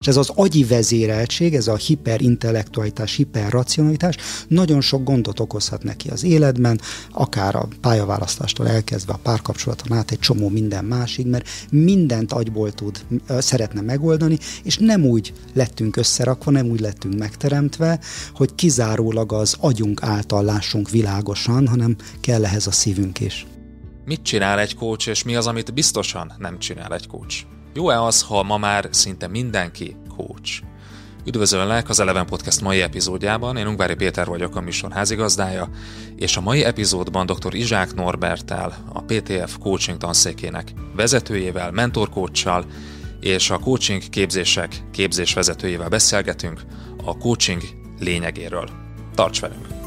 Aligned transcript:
És 0.00 0.06
ez 0.06 0.16
az 0.16 0.32
agyi 0.34 0.64
vezéreltség, 0.64 1.54
ez 1.54 1.68
a 1.68 1.76
hiperintellektualitás, 1.76 3.14
hiperracionalitás 3.14 4.16
nagyon 4.48 4.80
sok 4.80 5.04
gondot 5.04 5.40
okozhat 5.40 5.82
neki 5.82 6.08
az 6.08 6.24
életben, 6.24 6.80
akár 7.10 7.54
a 7.54 7.68
pályaválasztástól 7.80 8.68
elkezdve 8.68 9.12
a 9.12 9.18
párkapcsolaton 9.22 9.96
át 9.96 10.10
egy 10.10 10.18
csomó 10.18 10.48
minden 10.48 10.84
másig, 10.84 11.26
mert 11.26 11.48
mindent 11.70 12.32
agyból 12.32 12.72
tud, 12.72 13.04
szeretne 13.28 13.80
megoldani, 13.80 14.38
és 14.62 14.78
nem 14.78 15.04
úgy 15.04 15.32
lettünk 15.54 15.96
összerakva, 15.96 16.50
nem 16.50 16.66
úgy 16.66 16.80
lettünk 16.80 17.18
megteremtve, 17.18 18.00
hogy 18.32 18.54
kizárólag 18.54 19.32
az 19.32 19.56
agyunk 19.60 20.02
által 20.02 20.44
lássunk 20.44 20.90
világosan, 20.90 21.68
hanem 21.68 21.96
kell 22.20 22.44
ehhez 22.44 22.66
a 22.66 22.72
szívünk 22.72 23.20
is. 23.20 23.46
Mit 24.04 24.22
csinál 24.22 24.60
egy 24.60 24.74
kócs, 24.74 25.06
és 25.06 25.22
mi 25.22 25.36
az, 25.36 25.46
amit 25.46 25.74
biztosan 25.74 26.32
nem 26.38 26.58
csinál 26.58 26.94
egy 26.94 27.06
kócs? 27.06 27.44
Jó-e 27.72 28.02
az, 28.02 28.22
ha 28.22 28.42
ma 28.42 28.56
már 28.56 28.88
szinte 28.90 29.26
mindenki 29.26 29.96
coach? 30.16 30.62
Üdvözöllek 31.24 31.88
az 31.88 32.00
Eleven 32.00 32.26
Podcast 32.26 32.60
mai 32.60 32.80
epizódjában, 32.80 33.56
én 33.56 33.66
Ungvári 33.66 33.94
Péter 33.94 34.26
vagyok 34.26 34.56
a 34.56 34.60
műsor 34.60 34.92
házigazdája, 34.92 35.68
és 36.16 36.36
a 36.36 36.40
mai 36.40 36.64
epizódban 36.64 37.26
dr. 37.26 37.54
Izsák 37.54 37.94
Norbertel, 37.94 38.84
a 38.92 39.02
PTF 39.02 39.58
coaching 39.58 39.98
tanszékének 39.98 40.72
vezetőjével, 40.96 41.70
mentorkócsal 41.70 42.64
és 43.20 43.50
a 43.50 43.58
coaching 43.58 44.08
képzések 44.08 44.82
képzésvezetőjével 44.92 45.88
beszélgetünk 45.88 46.60
a 47.04 47.18
coaching 47.18 47.62
lényegéről. 47.98 48.68
Tarts 49.14 49.40
velünk! 49.40 49.79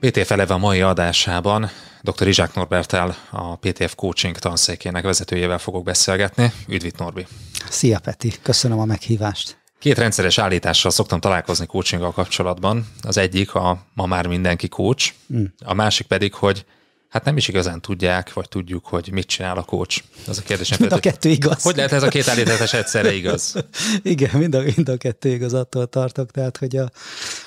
PTF 0.00 0.30
eleve 0.30 0.54
a 0.54 0.58
mai 0.58 0.80
adásában 0.80 1.70
dr. 2.02 2.28
Izsák 2.28 2.54
Norbertel, 2.54 3.16
a 3.30 3.56
PTF 3.56 3.94
Coaching 3.94 4.38
tanszékének 4.38 5.04
vezetőjével 5.04 5.58
fogok 5.58 5.84
beszélgetni. 5.84 6.52
Üdvít 6.68 6.98
Norbi! 6.98 7.26
Szia 7.68 7.98
Peti, 7.98 8.32
köszönöm 8.42 8.78
a 8.78 8.84
meghívást! 8.84 9.58
Két 9.78 9.98
rendszeres 9.98 10.38
állítással 10.38 10.90
szoktam 10.90 11.20
találkozni 11.20 11.66
coachinggal 11.66 12.12
kapcsolatban. 12.12 12.86
Az 13.02 13.16
egyik 13.16 13.54
a 13.54 13.86
ma 13.94 14.06
már 14.06 14.26
mindenki 14.26 14.68
coach, 14.68 15.12
mm. 15.34 15.44
a 15.64 15.74
másik 15.74 16.06
pedig, 16.06 16.34
hogy 16.34 16.64
hát 17.10 17.24
nem 17.24 17.36
is 17.36 17.48
igazán 17.48 17.80
tudják, 17.80 18.32
vagy 18.32 18.48
tudjuk, 18.48 18.86
hogy 18.86 19.08
mit 19.12 19.26
csinál 19.26 19.56
a 19.56 19.62
coach. 19.62 20.02
Az 20.26 20.38
a 20.38 20.42
kérdés. 20.42 20.78
Mind 20.78 20.92
a 20.92 20.98
kettő 20.98 21.28
igaz. 21.28 21.62
Hogy 21.62 21.76
lehet 21.76 21.92
ez 21.92 22.02
a 22.02 22.08
két 22.08 22.28
állítás 22.28 22.72
egyszerre 22.72 23.12
igaz? 23.12 23.54
Igen, 24.02 24.38
mind 24.38 24.54
a, 24.54 24.62
mind 24.76 24.88
a 24.88 24.96
kettő 24.96 25.28
igaz, 25.28 25.54
attól 25.54 25.86
tartok. 25.86 26.30
Tehát, 26.30 26.56
hogy 26.56 26.76
a, 26.76 26.90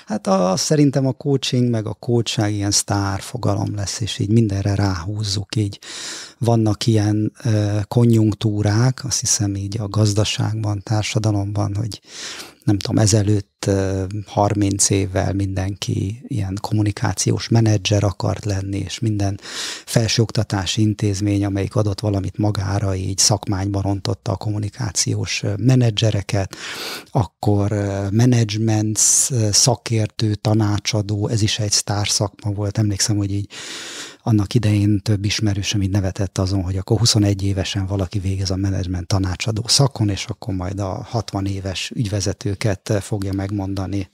hát 0.06 0.26
a, 0.26 0.56
szerintem 0.56 1.06
a 1.06 1.12
coaching 1.12 1.70
meg 1.70 1.86
a 1.86 1.94
coachság 1.94 2.52
ilyen 2.52 2.70
sztár 2.70 3.20
fogalom 3.20 3.74
lesz, 3.74 4.00
és 4.00 4.18
így 4.18 4.30
mindenre 4.30 4.74
ráhúzzuk 4.74 5.56
így. 5.56 5.78
Vannak 6.38 6.86
ilyen 6.86 7.32
uh, 7.44 7.82
konjunktúrák, 7.88 9.04
azt 9.04 9.20
hiszem 9.20 9.54
így 9.54 9.80
a 9.80 9.88
gazdaságban, 9.88 10.82
társadalomban, 10.82 11.74
hogy 11.74 12.00
nem 12.64 12.78
tudom, 12.78 12.98
ezelőtt 12.98 13.70
30 14.26 14.90
évvel 14.90 15.32
mindenki 15.32 16.24
ilyen 16.26 16.58
kommunikációs 16.60 17.48
menedzser 17.48 18.04
akart 18.04 18.44
lenni, 18.44 18.78
és 18.78 18.98
minden 18.98 19.40
felsőoktatási 19.84 20.80
intézmény, 20.80 21.44
amelyik 21.44 21.74
adott 21.74 22.00
valamit 22.00 22.38
magára, 22.38 22.94
így 22.94 23.18
szakmányban 23.18 23.82
rontotta 23.82 24.32
a 24.32 24.36
kommunikációs 24.36 25.42
menedzsereket, 25.56 26.56
akkor 27.10 27.72
menedzsment, 28.10 28.98
szakértő, 29.50 30.34
tanácsadó, 30.34 31.28
ez 31.28 31.42
is 31.42 31.58
egy 31.58 31.72
sztár 31.72 32.08
szakma 32.08 32.50
volt. 32.50 32.78
Emlékszem, 32.78 33.16
hogy 33.16 33.32
így 33.32 33.50
annak 34.26 34.54
idején 34.54 35.00
több 35.02 35.24
ismerősöm 35.24 35.82
így 35.82 35.90
nevetett 35.90 36.38
azon, 36.38 36.62
hogy 36.62 36.76
akkor 36.76 36.98
21 36.98 37.42
évesen 37.42 37.86
valaki 37.86 38.18
végez 38.18 38.50
a 38.50 38.56
menedzsment 38.56 39.06
tanácsadó 39.06 39.62
szakon, 39.66 40.08
és 40.08 40.24
akkor 40.24 40.54
majd 40.54 40.80
a 40.80 41.02
60 41.02 41.46
éves 41.46 41.90
ügyvezetőket 41.94 42.92
fogja 43.00 43.32
megmondani, 43.32 44.08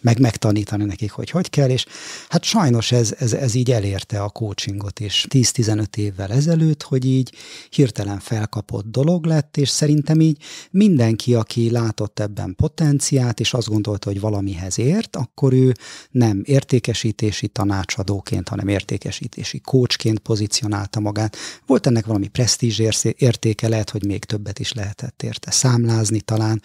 meg 0.00 0.20
megtanítani 0.20 0.84
nekik, 0.84 1.10
hogy 1.10 1.30
hogy 1.30 1.50
kell, 1.50 1.68
és 1.68 1.86
hát 2.28 2.44
sajnos 2.44 2.92
ez, 2.92 3.14
ez, 3.18 3.32
ez 3.32 3.54
így 3.54 3.70
elérte 3.70 4.22
a 4.22 4.28
coachingot 4.28 5.00
is 5.00 5.26
10-15 5.28 5.96
évvel 5.96 6.32
ezelőtt, 6.32 6.82
hogy 6.82 7.04
így 7.04 7.32
hirtelen 7.70 8.18
felkapott 8.18 8.86
dolog 8.90 9.24
lett, 9.24 9.56
és 9.56 9.68
szerintem 9.68 10.20
így 10.20 10.42
mindenki, 10.70 11.34
aki 11.34 11.70
látott 11.70 12.20
ebben 12.20 12.54
potenciát, 12.54 13.40
és 13.40 13.54
azt 13.54 13.68
gondolta, 13.68 14.08
hogy 14.08 14.20
valamihez 14.20 14.78
ért, 14.78 15.16
akkor 15.16 15.52
ő 15.52 15.74
nem 16.10 16.42
értékesítési 16.44 17.48
tanácsadóként, 17.48 18.48
hanem 18.48 18.68
értékesítési 18.68 19.55
vezetési 19.56 19.60
coachként 19.60 20.18
pozícionálta 20.18 21.00
magát. 21.00 21.36
Volt 21.66 21.86
ennek 21.86 22.06
valami 22.06 22.28
presztízs 22.28 22.80
értéke, 23.16 23.68
lehet, 23.68 23.90
hogy 23.90 24.06
még 24.06 24.24
többet 24.24 24.58
is 24.58 24.72
lehetett 24.72 25.22
érte 25.22 25.50
számlázni 25.50 26.20
talán. 26.20 26.62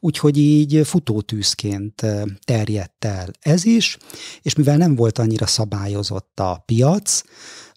Úgyhogy 0.00 0.38
így 0.38 0.80
futótűzként 0.86 2.06
terjedt 2.44 3.04
el 3.04 3.30
ez 3.40 3.64
is, 3.64 3.98
és 4.42 4.54
mivel 4.54 4.76
nem 4.76 4.94
volt 4.94 5.18
annyira 5.18 5.46
szabályozott 5.46 6.40
a 6.40 6.62
piac, 6.66 7.22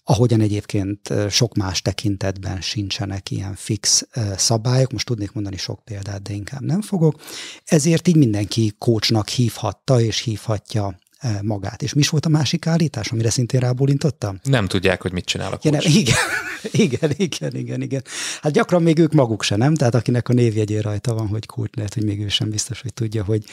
ahogyan 0.06 0.40
egyébként 0.40 1.12
sok 1.30 1.54
más 1.54 1.82
tekintetben 1.82 2.60
sincsenek 2.60 3.30
ilyen 3.30 3.54
fix 3.54 4.06
szabályok, 4.36 4.92
most 4.92 5.06
tudnék 5.06 5.32
mondani 5.32 5.56
sok 5.56 5.84
példát, 5.84 6.22
de 6.22 6.32
inkább 6.32 6.60
nem 6.60 6.82
fogok, 6.82 7.20
ezért 7.64 8.08
így 8.08 8.16
mindenki 8.16 8.72
kócsnak 8.78 9.28
hívhatta 9.28 10.00
és 10.00 10.20
hívhatja 10.20 10.98
magát. 11.42 11.82
És 11.82 11.92
mi 11.92 12.00
is 12.00 12.08
volt 12.08 12.26
a 12.26 12.28
másik 12.28 12.66
állítás, 12.66 13.10
amire 13.10 13.30
szintén 13.30 13.60
rábólintottam? 13.60 14.38
Nem 14.42 14.66
tudják, 14.66 15.02
hogy 15.02 15.12
mit 15.12 15.24
csinál 15.24 15.52
a 15.52 15.58
ja, 15.62 15.70
nem, 15.70 15.80
igen, 15.84 16.16
igen, 16.86 17.10
igen, 17.16 17.56
igen, 17.56 17.82
igen. 17.82 18.02
Hát 18.40 18.52
gyakran 18.52 18.82
még 18.82 18.98
ők 18.98 19.12
maguk 19.12 19.42
se, 19.42 19.56
nem? 19.56 19.74
Tehát 19.74 19.94
akinek 19.94 20.28
a 20.28 20.32
névjegyén 20.32 20.80
rajta 20.80 21.14
van, 21.14 21.26
hogy 21.26 21.46
kult, 21.46 21.76
lehet, 21.76 21.94
hogy 21.94 22.04
még 22.04 22.20
ő 22.20 22.28
sem 22.28 22.50
biztos, 22.50 22.80
hogy 22.80 22.94
tudja, 22.94 23.24
hogy, 23.24 23.44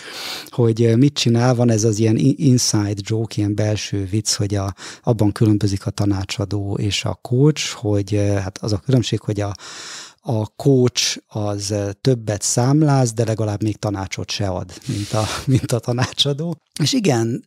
hogy 0.50 0.98
mit 0.98 1.14
csinál. 1.14 1.56
Van 1.56 1.70
ez 1.70 1.84
az 1.84 2.00
ilyen 2.00 2.18
inside 2.36 3.02
joke, 3.04 3.34
ilyen 3.38 3.56
belső 3.56 4.06
vicc, 4.06 4.34
hogy 4.34 4.56
a, 4.56 4.74
abban 5.04 5.32
különbözik 5.32 5.86
a 5.86 5.90
tanácsadó 5.90 6.78
és 6.78 7.06
a 7.06 7.20
coach, 7.22 7.74
hogy 7.74 8.16
hát 8.42 8.58
az 8.58 8.74
a 8.74 8.78
különbség, 8.78 9.20
hogy 9.20 9.42
a, 9.42 9.54
a 10.22 10.48
coach 10.48 11.18
az 11.28 11.74
többet 12.02 12.42
számláz, 12.42 13.14
de 13.14 13.26
legalább 13.26 13.64
még 13.64 13.78
tanácsot 13.78 14.32
se 14.32 14.48
ad, 14.48 14.72
mint 14.88 15.14
a, 15.14 15.26
mint 15.54 15.72
a 15.72 15.80
tanácsadó. 15.80 16.56
És 16.82 16.94
igen, 16.94 17.46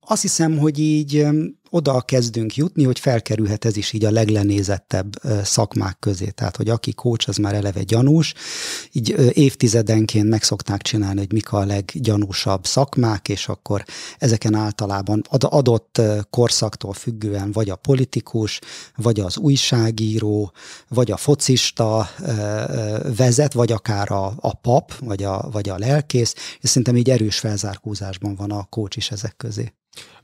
azt 0.00 0.22
hiszem, 0.22 0.58
hogy 0.58 0.78
így 0.78 1.26
oda 1.70 2.00
kezdünk 2.00 2.56
jutni, 2.56 2.84
hogy 2.84 2.98
felkerülhet 2.98 3.64
ez 3.64 3.76
is 3.76 3.92
így 3.92 4.04
a 4.04 4.10
leglenézettebb 4.10 5.12
szakmák 5.42 5.96
közé. 5.98 6.30
Tehát, 6.30 6.56
hogy 6.56 6.68
aki 6.68 6.92
kócs, 6.92 7.28
az 7.28 7.36
már 7.36 7.54
eleve 7.54 7.82
gyanús. 7.82 8.34
Így 8.92 9.14
évtizedenként 9.32 10.28
meg 10.28 10.42
szokták 10.42 10.82
csinálni, 10.82 11.18
hogy 11.18 11.32
mik 11.32 11.52
a 11.52 11.64
leggyanúsabb 11.64 12.66
szakmák, 12.66 13.28
és 13.28 13.48
akkor 13.48 13.84
ezeken 14.18 14.54
általában 14.54 15.22
adott 15.40 16.00
korszaktól 16.30 16.92
függően 16.92 17.52
vagy 17.52 17.70
a 17.70 17.76
politikus, 17.76 18.60
vagy 18.96 19.20
az 19.20 19.36
újságíró, 19.36 20.52
vagy 20.88 21.10
a 21.10 21.16
focista 21.16 22.10
vezet, 23.16 23.52
vagy 23.52 23.72
akár 23.72 24.10
a, 24.10 24.32
a 24.36 24.54
pap, 24.54 24.94
vagy 24.98 25.22
a, 25.22 25.48
vagy 25.52 25.68
a 25.68 25.78
lelkész, 25.78 26.34
és 26.60 26.68
szerintem 26.68 26.96
így 26.96 27.10
erős 27.10 27.38
felzárkózásban 27.38 28.34
van 28.34 28.50
a 28.50 28.64
kócs 28.64 28.96
is 28.96 29.10
ezek 29.10 29.36
közé. 29.36 29.72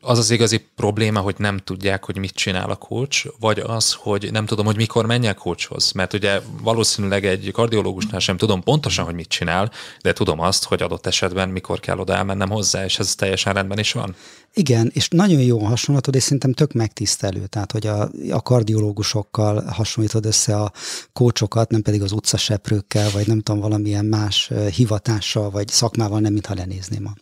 Az 0.06 0.18
az 0.18 0.30
igazi 0.30 0.68
probléma, 0.76 1.20
hogy 1.20 1.34
nem 1.38 1.58
tudják, 1.58 2.04
hogy 2.04 2.18
mit 2.18 2.34
csinál 2.34 2.70
a 2.70 2.76
coach, 2.76 3.26
vagy 3.40 3.58
az, 3.58 3.92
hogy 3.92 4.28
nem 4.32 4.46
tudom, 4.46 4.66
hogy 4.66 4.76
mikor 4.76 5.06
menjek 5.06 5.36
coachhoz. 5.36 5.92
Mert 5.92 6.12
ugye 6.12 6.40
valószínűleg 6.62 7.24
egy 7.24 7.50
kardiológusnál 7.52 8.20
sem 8.20 8.36
tudom 8.36 8.62
pontosan, 8.62 9.04
hogy 9.04 9.14
mit 9.14 9.28
csinál, 9.28 9.70
de 10.02 10.12
tudom 10.12 10.40
azt, 10.40 10.64
hogy 10.64 10.82
adott 10.82 11.06
esetben 11.06 11.48
mikor 11.48 11.80
kell 11.80 11.98
oda 11.98 12.14
elmennem 12.14 12.50
hozzá, 12.50 12.84
és 12.84 12.98
ez 12.98 13.14
teljesen 13.14 13.52
rendben 13.52 13.78
is 13.78 13.92
van. 13.92 14.14
Igen, 14.54 14.90
és 14.94 15.08
nagyon 15.08 15.40
jó 15.40 15.58
hasonlatod, 15.58 16.14
és 16.14 16.22
szerintem 16.22 16.52
tök 16.52 16.72
megtisztelő, 16.72 17.46
tehát 17.46 17.72
hogy 17.72 17.86
a, 17.86 18.10
a 18.30 18.42
kardiológusokkal 18.42 19.64
hasonlítod 19.64 20.26
össze 20.26 20.56
a 20.56 20.72
kócsokat, 21.12 21.70
nem 21.70 21.82
pedig 21.82 22.02
az 22.02 22.12
utcaseprőkkel, 22.12 23.10
vagy 23.10 23.26
nem 23.26 23.40
tudom, 23.40 23.60
valamilyen 23.60 24.04
más 24.04 24.50
hivatással, 24.74 25.50
vagy 25.50 25.68
szakmával, 25.68 26.20
nem 26.20 26.32
mintha 26.32 26.54
lenézném 26.54 27.06
a, 27.06 27.14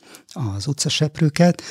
az 0.56 0.67
utcaseprőket. 0.67 1.62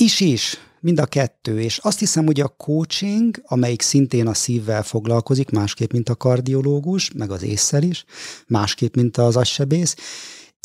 Is 0.00 0.20
is, 0.20 0.56
mind 0.80 1.00
a 1.00 1.06
kettő, 1.06 1.60
és 1.60 1.78
azt 1.78 1.98
hiszem, 1.98 2.26
hogy 2.26 2.40
a 2.40 2.48
coaching, 2.48 3.42
amelyik 3.44 3.82
szintén 3.82 4.26
a 4.26 4.34
szívvel 4.34 4.82
foglalkozik, 4.82 5.50
másképp, 5.50 5.92
mint 5.92 6.08
a 6.08 6.14
kardiológus, 6.14 7.12
meg 7.12 7.30
az 7.30 7.42
észszel 7.42 7.82
is, 7.82 8.04
másképp, 8.46 8.94
mint 8.94 9.16
az 9.16 9.36
agysebész, 9.36 9.96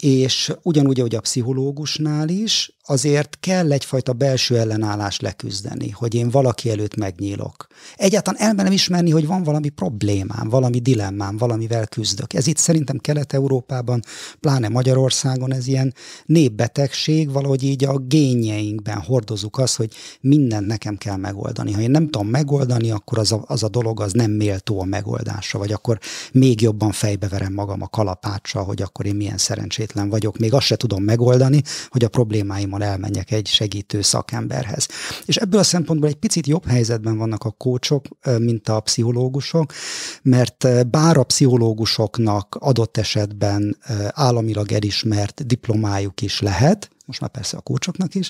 és 0.02 0.54
ugyanúgy, 0.62 1.00
ahogy 1.00 1.16
a 1.16 1.20
pszichológusnál 1.20 2.30
is, 2.30 2.75
azért 2.86 3.38
kell 3.40 3.72
egyfajta 3.72 4.14
belső 4.14 4.58
ellenállást 4.58 5.22
leküzdeni, 5.22 5.90
hogy 5.90 6.16
én 6.16 6.30
valaki 6.30 6.70
előtt 6.70 6.96
megnyílok. 6.96 7.68
Egyáltalán 7.96 8.42
elmenem 8.42 8.72
ismerni, 8.72 9.10
hogy 9.10 9.28
van 9.28 9.44
valami 9.44 9.70
problémám, 9.70 10.50
valami 10.50 10.80
dilemmám, 10.80 11.38
valamivel 11.38 11.88
küzdök. 11.88 12.34
Ez 12.34 12.48
itt 12.48 12.58
szerintem 12.58 12.98
Kelet-Európában, 12.98 14.02
pláne 14.40 14.70
Magyarországon 14.70 15.54
ez 15.54 15.68
ilyen 15.68 15.94
népbetegség, 16.26 17.32
valahogy 17.32 17.64
így 17.64 17.86
a 17.86 17.98
génjeinkben 17.98 19.02
hordozunk 19.02 19.58
azt, 19.58 19.76
hogy 19.76 19.94
mindent 20.22 20.68
nekem 20.68 20.98
kell 20.98 21.18
megoldani. 21.18 21.72
Ha 21.72 21.82
én 21.82 21.92
nem 21.92 22.10
tudom 22.10 22.28
megoldani, 22.28 22.92
akkor 22.92 23.18
az 23.18 23.32
a, 23.32 23.44
az 23.48 23.64
a 23.64 23.70
dolog 23.70 24.02
az 24.02 24.12
nem 24.12 24.32
méltó 24.32 24.82
a 24.82 24.86
megoldásra, 24.86 25.60
vagy 25.60 25.72
akkor 25.72 26.00
még 26.32 26.62
jobban 26.62 26.92
fejbeverem 26.92 27.54
magam 27.54 27.82
a 27.82 27.88
kalapáccsal, 27.88 28.64
hogy 28.64 28.82
akkor 28.82 29.06
én 29.06 29.16
milyen 29.16 29.38
szerencsétlen 29.38 30.10
vagyok. 30.10 30.38
Még 30.38 30.54
azt 30.54 30.66
se 30.66 30.76
tudom 30.76 31.04
megoldani, 31.04 31.62
hogy 31.90 32.04
a 32.04 32.10
problémáim 32.10 32.74
problémámmal 32.76 32.84
elmenjek 32.84 33.32
egy 33.32 33.48
segítő 33.48 34.02
szakemberhez. 34.02 34.88
És 35.26 35.36
ebből 35.36 35.60
a 35.60 35.64
szempontból 35.64 36.10
egy 36.10 36.16
picit 36.16 36.48
jobb 36.48 36.66
helyzetben 36.66 37.18
vannak 37.18 37.44
a 37.44 37.52
kócsok, 37.52 38.06
mint 38.40 38.70
a 38.70 38.80
pszichológusok, 38.80 39.74
mert 40.22 40.88
bár 40.90 41.18
a 41.18 41.24
pszichológusoknak 41.24 42.58
adott 42.60 42.98
esetben 42.98 43.78
államilag 44.10 44.72
elismert 44.72 45.46
diplomájuk 45.46 46.22
is 46.22 46.42
lehet, 46.42 46.90
most 47.06 47.22
már 47.22 47.30
persze 47.30 47.58
a 47.58 47.62
kócsoknak 47.62 48.16
is, 48.16 48.30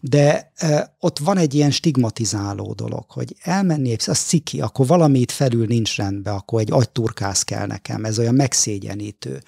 de 0.00 0.52
e, 0.54 0.96
ott 1.00 1.18
van 1.18 1.36
egy 1.36 1.54
ilyen 1.54 1.70
stigmatizáló 1.70 2.72
dolog, 2.72 3.04
hogy 3.08 3.36
elmenni, 3.42 3.96
az 4.06 4.18
ciki, 4.18 4.60
akkor 4.60 4.86
valamit 4.86 5.32
felül 5.32 5.66
nincs 5.66 5.96
rendben, 5.96 6.34
akkor 6.34 6.60
egy 6.60 6.72
agyturkász 6.72 7.42
kell 7.42 7.66
nekem, 7.66 8.04
ez 8.04 8.18
olyan 8.18 8.34
megszégyenítő. 8.34 9.42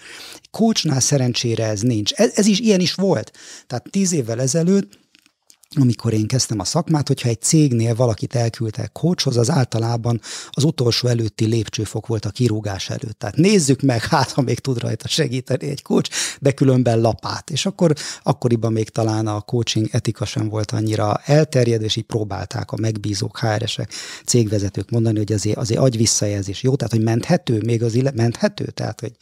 Kócsnál 0.50 1.00
szerencsére 1.00 1.66
ez 1.66 1.80
nincs. 1.80 2.12
Ez, 2.12 2.32
ez 2.34 2.46
is 2.46 2.60
ilyen 2.60 2.80
is 2.80 2.94
volt. 2.94 3.32
Tehát 3.66 3.88
tíz 3.90 4.12
évvel 4.12 4.40
ezelőtt 4.40 4.98
amikor 5.74 6.12
én 6.12 6.26
kezdtem 6.26 6.58
a 6.58 6.64
szakmát, 6.64 7.08
hogyha 7.08 7.28
egy 7.28 7.42
cégnél 7.42 7.94
valakit 7.94 8.34
elküldtek 8.34 8.92
kócshoz, 8.92 9.36
az 9.36 9.50
általában 9.50 10.20
az 10.50 10.64
utolsó 10.64 11.08
előtti 11.08 11.44
lépcsőfok 11.44 12.06
volt 12.06 12.24
a 12.24 12.30
kirúgás 12.30 12.90
előtt. 12.90 13.18
Tehát 13.18 13.36
nézzük 13.36 13.80
meg, 13.80 14.02
hát 14.14 14.30
ha 14.30 14.42
még 14.42 14.58
tud 14.58 14.78
rajta 14.78 15.08
segíteni 15.08 15.68
egy 15.68 15.82
kócs, 15.82 16.08
de 16.40 16.52
különben 16.52 17.00
lapát. 17.00 17.50
És 17.50 17.66
akkor 17.66 17.94
akkoriban 18.22 18.72
még 18.72 18.88
talán 18.88 19.26
a 19.26 19.40
coaching 19.40 19.88
etika 19.90 20.24
sem 20.24 20.48
volt 20.48 20.70
annyira 20.70 21.20
elterjedő, 21.24 21.84
és 21.84 21.96
így 21.96 22.04
próbálták 22.04 22.70
a 22.72 22.76
megbízók, 22.80 23.38
HR-esek, 23.38 23.92
cégvezetők 24.24 24.90
mondani, 24.90 25.18
hogy 25.18 25.32
azért, 25.32 25.56
azért 25.56 25.80
agy 25.80 25.96
visszajelzés. 25.96 26.62
Jó, 26.62 26.76
tehát 26.76 26.92
hogy 26.92 27.02
menthető, 27.02 27.60
még 27.64 27.82
az 27.82 27.94
illet, 27.94 28.14
menthető, 28.14 28.64
tehát 28.64 29.00
hogy 29.00 29.12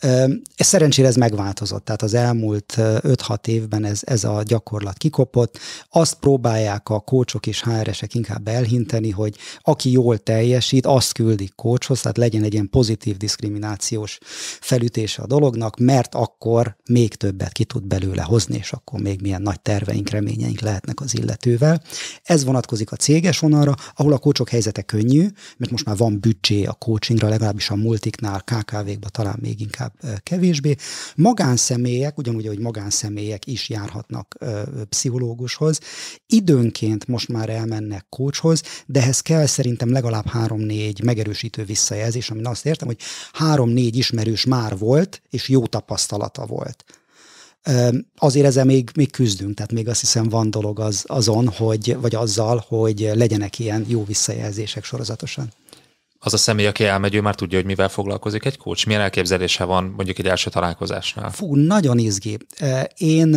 ez 0.00 0.66
szerencsére 0.66 1.08
ez 1.08 1.16
megváltozott, 1.16 1.84
tehát 1.84 2.02
az 2.02 2.14
elmúlt 2.14 2.74
5-6 2.76 3.46
évben 3.46 3.84
ez, 3.84 4.00
ez 4.04 4.24
a 4.24 4.42
gyakorlat 4.42 4.96
kikopott. 4.96 5.58
Azt 5.90 6.14
próbálják 6.14 6.88
a 6.88 7.00
kócsok 7.00 7.46
és 7.46 7.62
HR-esek 7.62 8.14
inkább 8.14 8.48
elhinteni, 8.48 9.10
hogy 9.10 9.36
aki 9.62 9.90
jól 9.90 10.18
teljesít, 10.18 10.86
azt 10.86 11.12
küldik 11.12 11.54
kócshoz, 11.54 12.00
tehát 12.00 12.16
legyen 12.16 12.42
egy 12.42 12.52
ilyen 12.52 12.70
pozitív 12.70 13.16
diszkriminációs 13.16 14.18
felütése 14.60 15.22
a 15.22 15.26
dolognak, 15.26 15.78
mert 15.78 16.14
akkor 16.14 16.76
még 16.84 17.14
többet 17.14 17.52
ki 17.52 17.64
tud 17.64 17.86
belőle 17.86 18.22
hozni, 18.22 18.56
és 18.56 18.72
akkor 18.72 19.00
még 19.00 19.20
milyen 19.20 19.42
nagy 19.42 19.60
terveink, 19.60 20.08
reményeink 20.08 20.60
lehetnek 20.60 21.00
az 21.00 21.14
illetővel. 21.14 21.82
Ez 22.22 22.44
vonatkozik 22.44 22.92
a 22.92 22.96
céges 22.96 23.38
vonalra, 23.38 23.74
ahol 23.94 24.12
a 24.12 24.18
kócsok 24.18 24.48
helyzete 24.48 24.82
könnyű, 24.82 25.28
mert 25.56 25.70
most 25.70 25.84
már 25.84 25.96
van 25.96 26.20
büdzsé 26.20 26.64
a 26.64 26.72
coachingra, 26.72 27.28
legalábbis 27.28 27.70
a 27.70 27.74
multiknál, 27.76 28.40
KKV-kban 28.40 29.10
talán 29.10 29.38
még 29.40 29.60
inkább 29.60 29.92
kevésbé. 30.22 30.74
Magánszemélyek, 31.16 32.18
ugyanúgy, 32.18 32.46
hogy 32.46 32.58
magánszemélyek 32.58 33.46
is 33.46 33.68
járhatnak 33.68 34.36
pszichológushoz, 34.88 35.80
időnként 36.26 37.06
most 37.06 37.28
már 37.28 37.48
elmennek 37.48 38.06
kócshoz, 38.08 38.62
de 38.86 39.00
ehhez 39.00 39.20
kell 39.20 39.46
szerintem 39.46 39.92
legalább 39.92 40.26
három-négy 40.28 41.02
megerősítő 41.02 41.64
visszajelzés, 41.64 42.30
amin 42.30 42.46
azt 42.46 42.66
értem, 42.66 42.86
hogy 42.86 42.98
három-négy 43.32 43.96
ismerős 43.96 44.44
már 44.44 44.78
volt, 44.78 45.22
és 45.30 45.48
jó 45.48 45.66
tapasztalata 45.66 46.46
volt. 46.46 46.84
Azért 48.16 48.46
ezzel 48.46 48.64
még, 48.64 48.90
még 48.94 49.10
küzdünk, 49.10 49.54
tehát 49.54 49.72
még 49.72 49.88
azt 49.88 50.00
hiszem 50.00 50.28
van 50.28 50.50
dolog 50.50 50.80
az, 50.80 51.04
azon, 51.06 51.48
hogy, 51.48 51.96
vagy 52.00 52.14
azzal, 52.14 52.64
hogy 52.68 53.10
legyenek 53.14 53.58
ilyen 53.58 53.84
jó 53.88 54.04
visszajelzések 54.04 54.84
sorozatosan 54.84 55.52
az 56.18 56.34
a 56.34 56.36
személy, 56.36 56.66
aki 56.66 56.84
elmegy, 56.84 57.14
ő 57.14 57.20
már 57.20 57.34
tudja, 57.34 57.58
hogy 57.58 57.66
mivel 57.66 57.88
foglalkozik 57.88 58.44
egy 58.44 58.56
coach? 58.56 58.86
Milyen 58.86 59.00
elképzelése 59.02 59.64
van 59.64 59.84
mondjuk 59.84 60.18
egy 60.18 60.26
első 60.26 60.50
találkozásnál? 60.50 61.30
Fú, 61.30 61.54
nagyon 61.54 61.98
izgi. 61.98 62.38
Én 62.96 63.28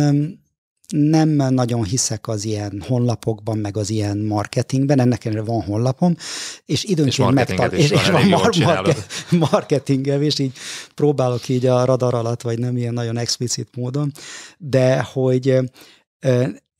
nem 0.90 1.28
nagyon 1.28 1.84
hiszek 1.84 2.28
az 2.28 2.44
ilyen 2.44 2.82
honlapokban, 2.86 3.58
meg 3.58 3.76
az 3.76 3.90
ilyen 3.90 4.18
marketingben, 4.18 5.00
ennek 5.00 5.24
ellenére 5.24 5.46
van 5.46 5.62
honlapom, 5.62 6.16
és 6.64 6.84
időnként 6.84 7.30
megtal... 7.30 7.68
És, 7.68 7.90
és 7.90 8.08
van 8.08 8.26
mar- 8.26 8.56
marke- 8.56 9.06
marketingem, 9.30 10.22
és 10.22 10.38
így 10.38 10.52
próbálok 10.94 11.48
így 11.48 11.66
a 11.66 11.84
radar 11.84 12.14
alatt, 12.14 12.42
vagy 12.42 12.58
nem 12.58 12.76
ilyen 12.76 12.94
nagyon 12.94 13.16
explicit 13.16 13.76
módon, 13.76 14.12
de 14.58 15.02
hogy 15.02 15.58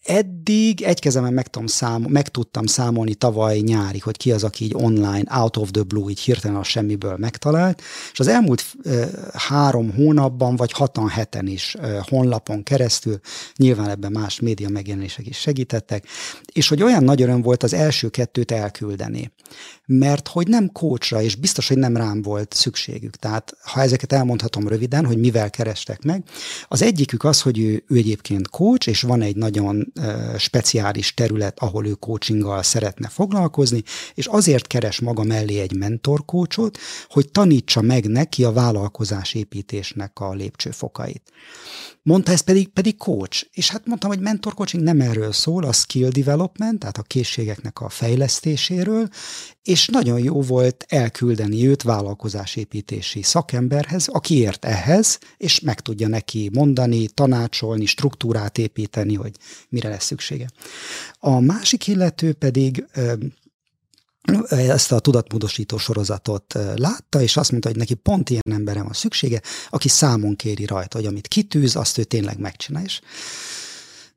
Eddig 0.05 0.83
egy 0.83 1.01
kezemen 1.01 1.33
meg, 1.33 1.47
tudom 1.49 1.67
szám, 1.67 2.03
meg 2.09 2.29
tudtam 2.29 2.67
számolni 2.67 3.15
tavaly 3.15 3.59
nyári, 3.59 3.99
hogy 3.99 4.17
ki 4.17 4.33
az, 4.33 4.45
aki 4.45 4.65
így 4.65 4.75
online, 4.75 5.23
out 5.29 5.57
of 5.57 5.71
the 5.71 5.83
blue, 5.83 6.11
így 6.11 6.21
hirtelen 6.21 6.57
a 6.57 6.63
semmiből 6.63 7.17
megtalált, 7.17 7.83
és 8.13 8.21
az 8.21 8.29
elmúlt 8.29 8.65
e, 8.85 9.09
három 9.33 9.93
hónapban, 9.95 10.57
vagy 10.57 10.73
hatan 10.73 11.09
heten 11.09 11.47
is 11.47 11.75
e, 11.75 12.05
honlapon 12.09 12.63
keresztül, 12.63 13.21
nyilván 13.57 13.89
ebben 13.89 14.13
más 14.13 14.41
média 14.41 14.69
megjelenések 14.69 15.27
is 15.27 15.39
segítettek, 15.39 16.05
és 16.53 16.69
hogy 16.69 16.83
olyan 16.83 17.05
nagy 17.05 17.23
öröm 17.23 17.43
volt 17.43 17.63
az 17.63 17.73
első 17.73 18.09
kettőt 18.09 18.51
elküldeni 18.51 19.33
mert 19.93 20.29
hogy 20.29 20.49
nem 20.49 20.73
kócsra, 20.73 21.23
és 21.23 21.35
biztos, 21.35 21.69
hogy 21.69 21.79
nem 21.79 21.97
rám 21.97 22.23
volt 22.23 22.55
szükségük. 22.55 23.17
Tehát 23.17 23.57
ha 23.63 23.81
ezeket 23.81 24.13
elmondhatom 24.13 24.69
röviden, 24.69 25.07
hogy 25.07 25.19
mivel 25.19 25.51
kerestek 25.51 26.03
meg, 26.03 26.23
az 26.69 26.83
egyikük 26.83 27.25
az, 27.25 27.41
hogy 27.41 27.59
ő, 27.59 27.85
ő 27.89 27.97
egyébként 27.97 28.49
kócs, 28.49 28.87
és 28.87 29.03
van 29.03 29.23
egy 29.23 29.37
nagyon 29.37 29.90
speciális 30.37 31.15
terület, 31.15 31.59
ahol 31.59 31.87
ő 31.87 31.93
coachinggal 31.93 32.63
szeretne 32.63 33.09
foglalkozni, 33.09 33.83
és 34.15 34.27
azért 34.27 34.67
keres 34.67 35.01
maga 35.01 35.25
mellé 35.25 35.59
egy 35.59 35.77
mentorkócsot, 35.77 36.79
hogy 37.09 37.31
tanítsa 37.31 37.81
meg 37.81 38.07
neki 38.07 38.45
a 38.45 38.53
vállalkozás 38.53 39.35
építésnek 39.35 40.21
a 40.21 40.33
lépcsőfokait. 40.33 41.33
Mondta, 42.03 42.33
ez 42.33 42.41
pedig, 42.41 42.69
pedig 42.69 42.97
coach. 42.97 43.47
És 43.53 43.71
hát 43.71 43.87
mondtam, 43.87 44.11
hogy 44.11 44.21
mentor 44.21 44.55
coaching 44.55 44.83
nem 44.83 45.01
erről 45.01 45.33
szól, 45.33 45.65
a 45.65 45.73
skill 45.73 46.09
development, 46.09 46.79
tehát 46.79 46.99
a 46.99 47.03
készségeknek 47.03 47.81
a 47.81 47.89
fejlesztéséről, 47.89 49.09
és 49.63 49.87
nagyon 49.87 50.19
jó 50.19 50.43
volt 50.43 50.85
elküldeni 50.89 51.67
őt 51.67 51.83
vállalkozásépítési 51.83 53.23
szakemberhez, 53.23 54.09
aki 54.09 54.37
ért 54.37 54.65
ehhez, 54.65 55.19
és 55.37 55.61
meg 55.61 55.81
tudja 55.81 56.09
neki 56.09 56.51
mondani, 56.53 57.09
tanácsolni, 57.09 57.87
struktúrát 57.87 58.59
építeni, 58.59 59.15
hogy 59.15 59.33
mire 59.69 59.89
lesz 59.89 60.05
szüksége. 60.05 60.51
A 61.19 61.41
másik 61.41 61.87
illető 61.87 62.33
pedig 62.33 62.87
ezt 64.49 64.93
a 64.93 64.99
tudatmódosító 65.01 65.79
sorozatot 65.79 66.59
látta, 66.75 67.23
és 67.23 67.37
azt 67.37 67.51
mondta, 67.51 67.69
hogy 67.69 67.79
neki 67.79 67.95
pont 67.95 68.31
ilyen 68.31 68.43
emberre 68.51 68.83
van 68.83 68.93
szüksége, 68.93 69.43
aki 69.71 69.89
számon 69.89 70.37
kéri 70.37 70.67
rajta, 70.67 70.97
hogy 70.97 71.07
amit 71.07 71.29
kitűz, 71.29 71.77
azt 71.77 71.99
ő 71.99 72.05
tényleg 72.05 72.39
megcsinál. 72.39 72.85
És 72.85 73.01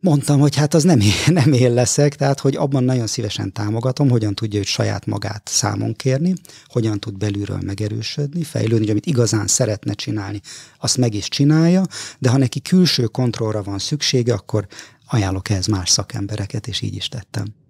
mondtam, 0.03 0.39
hogy 0.39 0.55
hát 0.55 0.73
az 0.73 0.83
nem, 0.83 0.99
nem 1.27 1.53
én 1.53 1.73
leszek, 1.73 2.15
tehát 2.15 2.39
hogy 2.39 2.55
abban 2.55 2.83
nagyon 2.83 3.07
szívesen 3.07 3.51
támogatom, 3.51 4.09
hogyan 4.09 4.35
tudja 4.35 4.59
őt 4.59 4.65
saját 4.65 5.05
magát 5.05 5.47
számon 5.47 5.93
kérni, 5.93 6.33
hogyan 6.67 6.99
tud 6.99 7.17
belülről 7.17 7.59
megerősödni, 7.61 8.43
fejlődni, 8.43 8.79
hogy 8.79 8.89
amit 8.89 9.05
igazán 9.05 9.47
szeretne 9.47 9.93
csinálni, 9.93 10.41
azt 10.79 10.97
meg 10.97 11.13
is 11.13 11.27
csinálja, 11.27 11.83
de 12.19 12.29
ha 12.29 12.37
neki 12.37 12.61
külső 12.61 13.03
kontrollra 13.05 13.63
van 13.63 13.79
szüksége, 13.79 14.33
akkor 14.33 14.67
ajánlok 15.07 15.49
ehhez 15.49 15.67
más 15.67 15.89
szakembereket, 15.89 16.67
és 16.67 16.81
így 16.81 16.95
is 16.95 17.07
tettem 17.07 17.62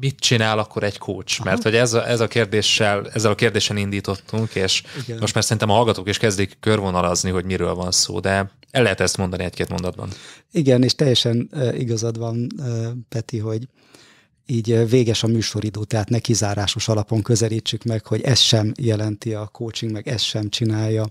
mit 0.00 0.18
csinál 0.18 0.58
akkor 0.58 0.82
egy 0.82 0.98
coach? 0.98 1.40
Aha. 1.40 1.50
Mert 1.50 1.62
hogy 1.62 1.74
ez 1.74 1.92
a, 1.92 2.08
ez 2.08 2.20
a 2.20 2.26
kérdéssel, 2.26 3.10
ezzel 3.12 3.30
a 3.30 3.34
kérdésen 3.34 3.76
indítottunk, 3.76 4.54
és 4.54 4.82
Igen. 5.02 5.18
most 5.20 5.34
már 5.34 5.42
szerintem 5.42 5.70
a 5.70 5.74
hallgatók 5.74 6.08
is 6.08 6.18
kezdik 6.18 6.56
körvonalazni, 6.60 7.30
hogy 7.30 7.44
miről 7.44 7.74
van 7.74 7.90
szó, 7.90 8.20
de 8.20 8.50
el 8.70 8.82
lehet 8.82 9.00
ezt 9.00 9.16
mondani 9.16 9.44
egy-két 9.44 9.68
mondatban. 9.68 10.08
Igen, 10.52 10.82
és 10.82 10.94
teljesen 10.94 11.48
uh, 11.52 11.80
igazad 11.80 12.18
van, 12.18 12.46
uh, 12.58 12.86
Peti, 13.08 13.38
hogy 13.38 13.68
így 14.50 14.88
véges 14.88 15.22
a 15.22 15.26
műsoridő, 15.26 15.84
tehát 15.84 16.08
ne 16.08 16.18
kizárásos 16.18 16.88
alapon 16.88 17.22
közelítsük 17.22 17.84
meg, 17.84 18.06
hogy 18.06 18.20
ez 18.20 18.38
sem 18.38 18.72
jelenti 18.78 19.34
a 19.34 19.46
coaching, 19.46 19.92
meg 19.92 20.08
ez 20.08 20.22
sem 20.22 20.48
csinálja 20.48 21.06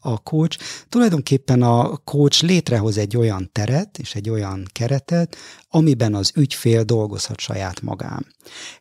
a 0.00 0.22
coach. 0.22 0.58
Tulajdonképpen 0.88 1.62
a 1.62 1.96
coach 1.96 2.42
létrehoz 2.44 2.98
egy 2.98 3.16
olyan 3.16 3.50
teret 3.52 3.98
és 3.98 4.14
egy 4.14 4.30
olyan 4.30 4.66
keretet, 4.72 5.36
amiben 5.70 6.14
az 6.14 6.32
ügyfél 6.36 6.82
dolgozhat 6.82 7.40
saját 7.40 7.82
magán. 7.82 8.26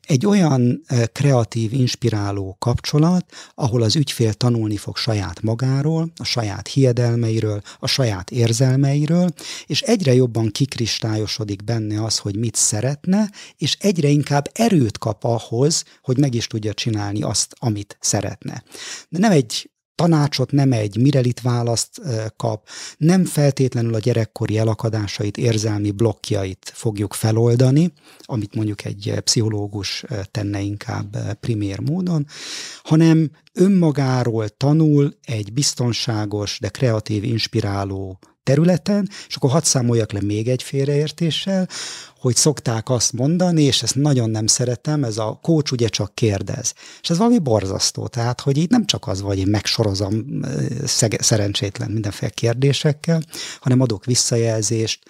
Egy 0.01 0.25
olyan 0.25 0.83
kreatív, 1.11 1.73
inspiráló 1.73 2.55
kapcsolat, 2.59 3.25
ahol 3.55 3.81
az 3.81 3.95
ügyfél 3.95 4.33
tanulni 4.33 4.77
fog 4.77 4.97
saját 4.97 5.41
magáról, 5.41 6.11
a 6.17 6.23
saját 6.23 6.67
hiedelmeiről, 6.67 7.61
a 7.79 7.87
saját 7.87 8.31
érzelmeiről, 8.31 9.29
és 9.65 9.81
egyre 9.81 10.13
jobban 10.13 10.51
kikristályosodik 10.51 11.63
benne 11.63 12.03
az, 12.03 12.17
hogy 12.17 12.35
mit 12.35 12.55
szeretne, 12.55 13.29
és 13.57 13.77
egyre 13.97 14.09
inkább 14.09 14.49
erőt 14.53 14.97
kap 14.97 15.23
ahhoz, 15.23 15.83
hogy 16.01 16.17
meg 16.17 16.35
is 16.35 16.47
tudja 16.47 16.73
csinálni 16.73 17.21
azt, 17.21 17.55
amit 17.59 17.97
szeretne. 17.99 18.63
De 19.09 19.19
nem 19.19 19.31
egy 19.31 19.71
tanácsot, 19.95 20.51
nem 20.51 20.71
egy 20.71 20.97
mirelit 20.97 21.41
választ 21.41 22.01
kap, 22.35 22.67
nem 22.97 23.25
feltétlenül 23.25 23.93
a 23.93 23.99
gyerekkori 23.99 24.57
elakadásait, 24.57 25.37
érzelmi 25.37 25.91
blokkjait 25.91 26.71
fogjuk 26.73 27.13
feloldani, 27.13 27.93
amit 28.19 28.55
mondjuk 28.55 28.85
egy 28.85 29.13
pszichológus 29.23 30.03
tenne 30.31 30.59
inkább 30.59 31.37
primér 31.39 31.79
módon, 31.79 32.25
hanem 32.83 33.31
önmagáról 33.53 34.49
tanul 34.49 35.17
egy 35.23 35.53
biztonságos, 35.53 36.57
de 36.59 36.69
kreatív, 36.69 37.23
inspiráló 37.23 38.19
területen, 38.47 39.09
és 39.27 39.35
akkor 39.35 39.49
hadd 39.49 39.63
számoljak 39.63 40.11
le 40.11 40.21
még 40.21 40.47
egy 40.47 40.63
félreértéssel, 40.63 41.67
hogy 42.19 42.35
szokták 42.35 42.89
azt 42.89 43.13
mondani, 43.13 43.63
és 43.63 43.83
ezt 43.83 43.95
nagyon 43.95 44.29
nem 44.29 44.47
szeretem, 44.47 45.03
ez 45.03 45.17
a 45.17 45.39
kócs 45.41 45.71
ugye 45.71 45.87
csak 45.87 46.15
kérdez. 46.15 46.73
És 47.01 47.09
ez 47.09 47.17
valami 47.17 47.39
borzasztó, 47.39 48.07
tehát, 48.07 48.41
hogy 48.41 48.57
itt 48.57 48.69
nem 48.69 48.85
csak 48.85 49.07
az, 49.07 49.19
hogy 49.19 49.37
én 49.37 49.47
megsorozom 49.47 50.25
szerencsétlen 51.19 51.91
mindenféle 51.91 52.31
kérdésekkel, 52.31 53.21
hanem 53.59 53.81
adok 53.81 54.05
visszajelzést, 54.05 55.03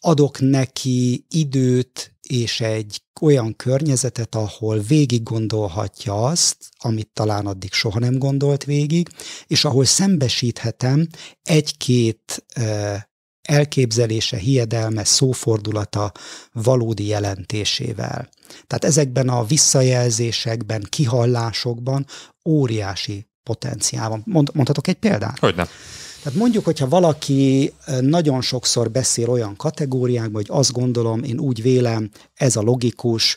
adok 0.00 0.40
neki 0.40 1.26
időt 1.30 2.13
és 2.26 2.60
egy 2.60 3.02
olyan 3.20 3.56
környezetet, 3.56 4.34
ahol 4.34 4.78
végig 4.78 5.22
gondolhatja 5.22 6.24
azt, 6.24 6.56
amit 6.78 7.10
talán 7.12 7.46
addig 7.46 7.72
soha 7.72 7.98
nem 7.98 8.18
gondolt 8.18 8.64
végig, 8.64 9.08
és 9.46 9.64
ahol 9.64 9.84
szembesíthetem 9.84 11.06
egy-két 11.42 12.44
elképzelése, 13.42 14.36
hiedelme, 14.36 15.04
szófordulata 15.04 16.12
valódi 16.52 17.06
jelentésével. 17.06 18.28
Tehát 18.66 18.84
ezekben 18.84 19.28
a 19.28 19.44
visszajelzésekben, 19.44 20.86
kihallásokban 20.88 22.06
óriási 22.44 23.26
potenciál 23.42 24.08
van. 24.08 24.22
Mond, 24.26 24.50
mondhatok 24.54 24.88
egy 24.88 24.94
példát? 24.94 25.38
Hogyne. 25.38 25.68
Tehát 26.24 26.38
mondjuk, 26.38 26.64
hogyha 26.64 26.88
valaki 26.88 27.72
nagyon 28.00 28.40
sokszor 28.40 28.90
beszél 28.90 29.28
olyan 29.28 29.56
kategóriákban, 29.56 30.34
hogy 30.34 30.46
azt 30.48 30.72
gondolom, 30.72 31.22
én 31.22 31.38
úgy 31.38 31.62
vélem, 31.62 32.10
ez 32.34 32.56
a 32.56 32.62
logikus, 32.62 33.36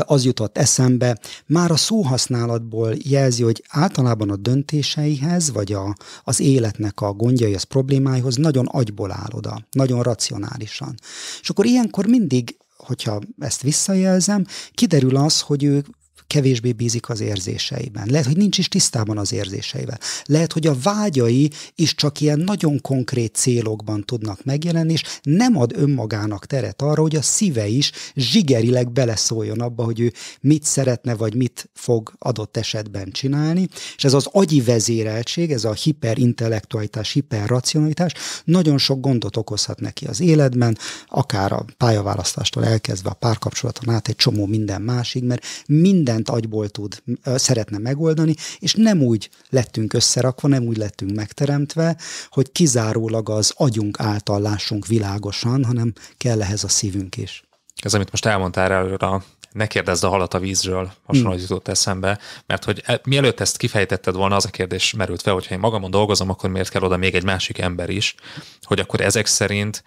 az 0.00 0.24
jutott 0.24 0.58
eszembe, 0.58 1.18
már 1.46 1.70
a 1.70 1.76
szóhasználatból 1.76 2.94
jelzi, 2.98 3.42
hogy 3.42 3.64
általában 3.68 4.30
a 4.30 4.36
döntéseihez, 4.36 5.52
vagy 5.52 5.72
a, 5.72 5.96
az 6.22 6.40
életnek 6.40 7.00
a 7.00 7.12
gondjai, 7.12 7.54
az 7.54 7.62
problémáihoz 7.62 8.36
nagyon 8.36 8.66
agyból 8.66 9.12
áll 9.12 9.30
oda, 9.32 9.66
nagyon 9.70 10.02
racionálisan. 10.02 10.94
És 11.40 11.50
akkor 11.50 11.66
ilyenkor 11.66 12.06
mindig 12.06 12.56
hogyha 12.76 13.20
ezt 13.38 13.62
visszajelzem, 13.62 14.46
kiderül 14.72 15.16
az, 15.16 15.40
hogy 15.40 15.64
ő 15.64 15.84
kevésbé 16.26 16.72
bízik 16.72 17.08
az 17.08 17.20
érzéseiben. 17.20 18.06
Lehet, 18.10 18.26
hogy 18.26 18.36
nincs 18.36 18.58
is 18.58 18.68
tisztában 18.68 19.18
az 19.18 19.32
érzéseivel. 19.32 19.98
Lehet, 20.24 20.52
hogy 20.52 20.66
a 20.66 20.76
vágyai 20.82 21.50
is 21.74 21.94
csak 21.94 22.20
ilyen 22.20 22.38
nagyon 22.38 22.80
konkrét 22.80 23.34
célokban 23.34 24.04
tudnak 24.04 24.44
megjelenni, 24.44 24.92
és 24.92 25.02
nem 25.22 25.56
ad 25.56 25.72
önmagának 25.76 26.46
teret 26.46 26.82
arra, 26.82 27.02
hogy 27.02 27.16
a 27.16 27.22
szíve 27.22 27.66
is 27.66 27.92
zsigerileg 28.14 28.92
beleszóljon 28.92 29.60
abba, 29.60 29.84
hogy 29.84 30.00
ő 30.00 30.12
mit 30.40 30.64
szeretne, 30.64 31.14
vagy 31.14 31.34
mit 31.34 31.70
fog 31.74 32.12
adott 32.18 32.56
esetben 32.56 33.10
csinálni. 33.10 33.68
És 33.96 34.04
ez 34.04 34.12
az 34.12 34.28
agyi 34.32 34.60
vezéreltség, 34.60 35.52
ez 35.52 35.64
a 35.64 35.72
hiperintellektualitás, 35.72 37.12
hiperracionalitás 37.12 38.12
nagyon 38.44 38.78
sok 38.78 39.00
gondot 39.00 39.36
okozhat 39.36 39.80
neki 39.80 40.06
az 40.06 40.20
életben, 40.20 40.78
akár 41.06 41.52
a 41.52 41.64
pályaválasztástól 41.76 42.64
elkezdve 42.64 43.10
a 43.10 43.14
párkapcsolaton 43.14 43.94
át 43.94 44.08
egy 44.08 44.16
csomó 44.16 44.46
minden 44.46 44.82
másig, 44.82 45.24
mert 45.24 45.44
minden 45.66 46.15
mindent 46.16 46.44
agyból 46.44 46.68
tud, 46.68 47.02
szeretne 47.22 47.78
megoldani, 47.78 48.34
és 48.58 48.74
nem 48.74 49.02
úgy 49.02 49.30
lettünk 49.50 49.92
összerakva, 49.92 50.48
nem 50.48 50.62
úgy 50.62 50.76
lettünk 50.76 51.14
megteremtve, 51.14 51.96
hogy 52.28 52.52
kizárólag 52.52 53.30
az 53.30 53.52
agyunk 53.56 54.00
által 54.00 54.40
lássunk 54.40 54.86
világosan, 54.86 55.64
hanem 55.64 55.92
kell 56.16 56.42
ehhez 56.42 56.64
a 56.64 56.68
szívünk 56.68 57.16
is. 57.16 57.44
Ez, 57.82 57.94
amit 57.94 58.10
most 58.10 58.26
elmondtál 58.26 58.72
előre, 58.72 59.22
ne 59.52 59.66
kérdezd 59.66 60.04
a 60.04 60.08
halat 60.08 60.34
a 60.34 60.38
vízről, 60.38 60.92
hasonló 61.04 61.30
hmm. 61.30 61.40
jutott 61.40 61.68
eszembe, 61.68 62.18
mert 62.46 62.64
hogy 62.64 62.82
e, 62.84 63.00
mielőtt 63.04 63.40
ezt 63.40 63.56
kifejtetted 63.56 64.14
volna, 64.14 64.36
az 64.36 64.44
a 64.44 64.50
kérdés 64.50 64.92
merült 64.92 65.22
fel, 65.22 65.34
hogy 65.34 65.46
ha 65.46 65.54
én 65.54 65.60
magamon 65.60 65.90
dolgozom, 65.90 66.30
akkor 66.30 66.50
miért 66.50 66.68
kell 66.68 66.82
oda 66.82 66.96
még 66.96 67.14
egy 67.14 67.24
másik 67.24 67.58
ember 67.58 67.90
is, 67.90 68.14
hogy 68.62 68.80
akkor 68.80 69.00
ezek 69.00 69.26
szerint 69.26 69.84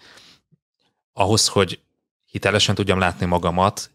ahhoz, 1.12 1.48
hogy 1.48 1.80
hitelesen 2.24 2.74
tudjam 2.74 2.98
látni 2.98 3.26
magamat, 3.26 3.90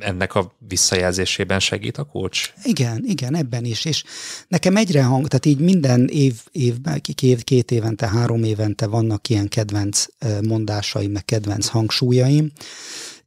ennek 0.00 0.34
a 0.34 0.54
visszajelzésében 0.68 1.60
segít 1.60 1.98
a 1.98 2.04
coach? 2.04 2.50
Igen, 2.62 3.04
igen, 3.06 3.34
ebben 3.34 3.64
is. 3.64 3.84
És 3.84 4.04
nekem 4.48 4.76
egyre 4.76 5.02
hang, 5.02 5.28
tehát 5.28 5.46
így 5.46 5.58
minden 5.58 6.08
év, 6.08 6.34
évben, 6.52 7.00
két, 7.14 7.42
két 7.42 7.70
évente, 7.70 8.08
három 8.08 8.44
évente 8.44 8.86
vannak 8.86 9.28
ilyen 9.28 9.48
kedvenc 9.48 10.06
mondásaim, 10.42 11.10
meg 11.10 11.24
kedvenc 11.24 11.66
hangsúlyaim, 11.66 12.52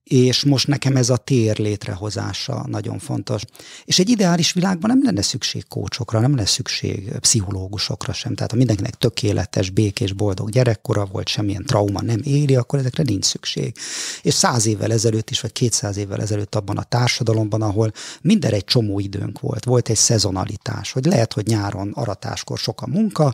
és 0.08 0.44
most 0.44 0.68
nekem 0.68 0.96
ez 0.96 1.10
a 1.10 1.18
tér 1.18 1.58
létrehozása 1.58 2.66
nagyon 2.68 3.00
fontos. 3.00 3.42
És 3.86 4.00
egy 4.00 4.10
ideális 4.10 4.52
világban 4.52 4.90
nem 4.90 5.04
lenne 5.04 5.22
szükség 5.22 5.68
kócsokra, 5.68 6.20
nem 6.20 6.36
lenne 6.36 6.46
szükség 6.46 7.12
pszichológusokra 7.20 8.14
sem. 8.14 8.36
Tehát 8.36 8.52
ha 8.52 8.58
mindenkinek 8.58 8.96
tökéletes, 8.96 9.70
békés, 9.70 10.14
boldog 10.14 10.50
gyerekkora 10.50 11.06
volt, 11.06 11.28
semmilyen 11.28 11.66
trauma 11.66 12.02
nem 12.02 12.20
éri, 12.24 12.56
akkor 12.56 12.80
ezekre 12.80 13.04
nincs 13.04 13.26
szükség. 13.26 13.76
És 14.22 14.34
száz 14.34 14.66
évvel 14.66 14.92
ezelőtt 14.92 15.30
is, 15.30 15.42
vagy 15.42 15.52
kétszáz 15.52 15.98
évvel 15.98 16.22
ezelőtt 16.22 16.56
abban 16.56 16.78
a 16.78 16.84
társadalomban, 16.84 17.62
ahol 17.62 17.92
minden 18.22 18.54
egy 18.54 18.66
csomó 18.66 19.00
időnk 19.00 19.40
volt, 19.40 19.66
volt 19.66 19.90
egy 19.90 19.96
szezonalitás, 19.96 20.92
hogy 20.92 21.06
lehet, 21.06 21.34
hogy 21.34 21.48
nyáron, 21.48 21.92
aratáskor 21.94 22.58
sok 22.58 22.82
a 22.82 22.88
munka, 22.88 23.34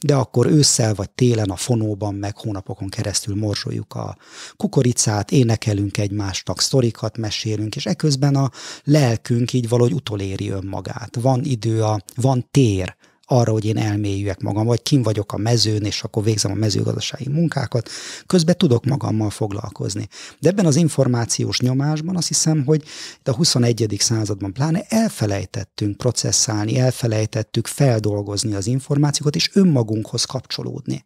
de 0.00 0.14
akkor 0.14 0.46
ősszel 0.46 0.94
vagy 0.94 1.10
télen 1.10 1.50
a 1.50 1.56
fonóban 1.56 2.14
meg 2.14 2.38
hónapokon 2.38 2.88
keresztül 2.88 3.36
morzsoljuk 3.36 3.94
a 3.94 4.16
kukoricát, 4.56 5.30
énekelünk 5.30 5.98
egy 5.98 6.12
egymásnak 6.14 6.60
sztorikat 6.60 7.18
mesélünk, 7.18 7.76
és 7.76 7.86
eközben 7.86 8.34
a 8.34 8.50
lelkünk 8.84 9.52
így 9.52 9.68
valahogy 9.68 9.92
utoléri 9.92 10.50
önmagát. 10.50 11.16
Van 11.20 11.44
idő, 11.44 11.82
a, 11.82 12.00
van 12.14 12.48
tér 12.50 12.96
arra, 13.26 13.52
hogy 13.52 13.64
én 13.64 13.76
elmélyüljek 13.76 14.40
magam, 14.40 14.66
vagy 14.66 14.82
kim 14.82 15.02
vagyok 15.02 15.32
a 15.32 15.36
mezőn, 15.36 15.84
és 15.84 16.02
akkor 16.02 16.24
végzem 16.24 16.50
a 16.50 16.54
mezőgazdasági 16.54 17.28
munkákat, 17.28 17.88
közben 18.26 18.56
tudok 18.56 18.84
magammal 18.84 19.30
foglalkozni. 19.30 20.08
De 20.40 20.48
ebben 20.48 20.66
az 20.66 20.76
információs 20.76 21.60
nyomásban 21.60 22.16
azt 22.16 22.28
hiszem, 22.28 22.64
hogy 22.64 22.82
a 23.24 23.34
21. 23.34 23.96
században 23.98 24.52
pláne 24.52 24.84
elfelejtettünk 24.88 25.96
processzálni, 25.96 26.78
elfelejtettük 26.78 27.66
feldolgozni 27.66 28.54
az 28.54 28.66
információkat, 28.66 29.36
és 29.36 29.50
önmagunkhoz 29.54 30.24
kapcsolódni. 30.24 31.04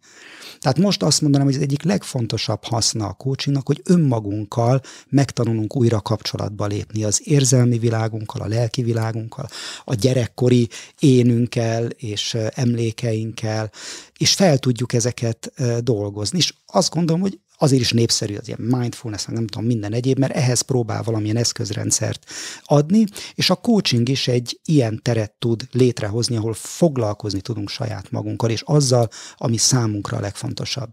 Tehát 0.58 0.78
most 0.78 1.02
azt 1.02 1.20
mondanám, 1.20 1.46
hogy 1.46 1.56
az 1.56 1.62
egyik 1.62 1.82
legfontosabb 1.82 2.64
haszna 2.64 3.06
a 3.06 3.12
coachingnak, 3.12 3.66
hogy 3.66 3.80
önmagunkkal 3.84 4.80
megtanulunk 5.08 5.76
újra 5.76 6.00
kapcsolatba 6.00 6.66
lépni 6.66 7.04
az 7.04 7.20
érzelmi 7.24 7.78
világunkkal, 7.78 8.40
a 8.40 8.46
lelki 8.46 8.82
világunkkal, 8.82 9.48
a 9.84 9.94
gyerekkori 9.94 10.68
énünkkel 10.98 11.88
és 12.08 12.36
emlékeinkkel, 12.50 13.70
és 14.18 14.34
fel 14.34 14.58
tudjuk 14.58 14.92
ezeket 14.92 15.52
dolgozni. 15.80 16.38
És 16.38 16.54
azt 16.66 16.90
gondolom, 16.94 17.20
hogy 17.20 17.38
azért 17.58 17.82
is 17.82 17.92
népszerű 17.92 18.36
az 18.36 18.48
ilyen 18.48 18.60
mindfulness, 18.60 19.24
nem 19.24 19.46
tudom, 19.46 19.66
minden 19.66 19.92
egyéb, 19.92 20.18
mert 20.18 20.34
ehhez 20.34 20.60
próbál 20.60 21.02
valamilyen 21.02 21.36
eszközrendszert 21.36 22.24
adni, 22.64 23.04
és 23.34 23.50
a 23.50 23.54
coaching 23.54 24.08
is 24.08 24.28
egy 24.28 24.60
ilyen 24.64 25.00
teret 25.02 25.32
tud 25.38 25.68
létrehozni, 25.72 26.36
ahol 26.36 26.54
foglalkozni 26.54 27.40
tudunk 27.40 27.68
saját 27.68 28.10
magunkkal, 28.10 28.50
és 28.50 28.62
azzal, 28.64 29.08
ami 29.36 29.56
számunkra 29.56 30.16
a 30.16 30.20
legfontosabb. 30.20 30.90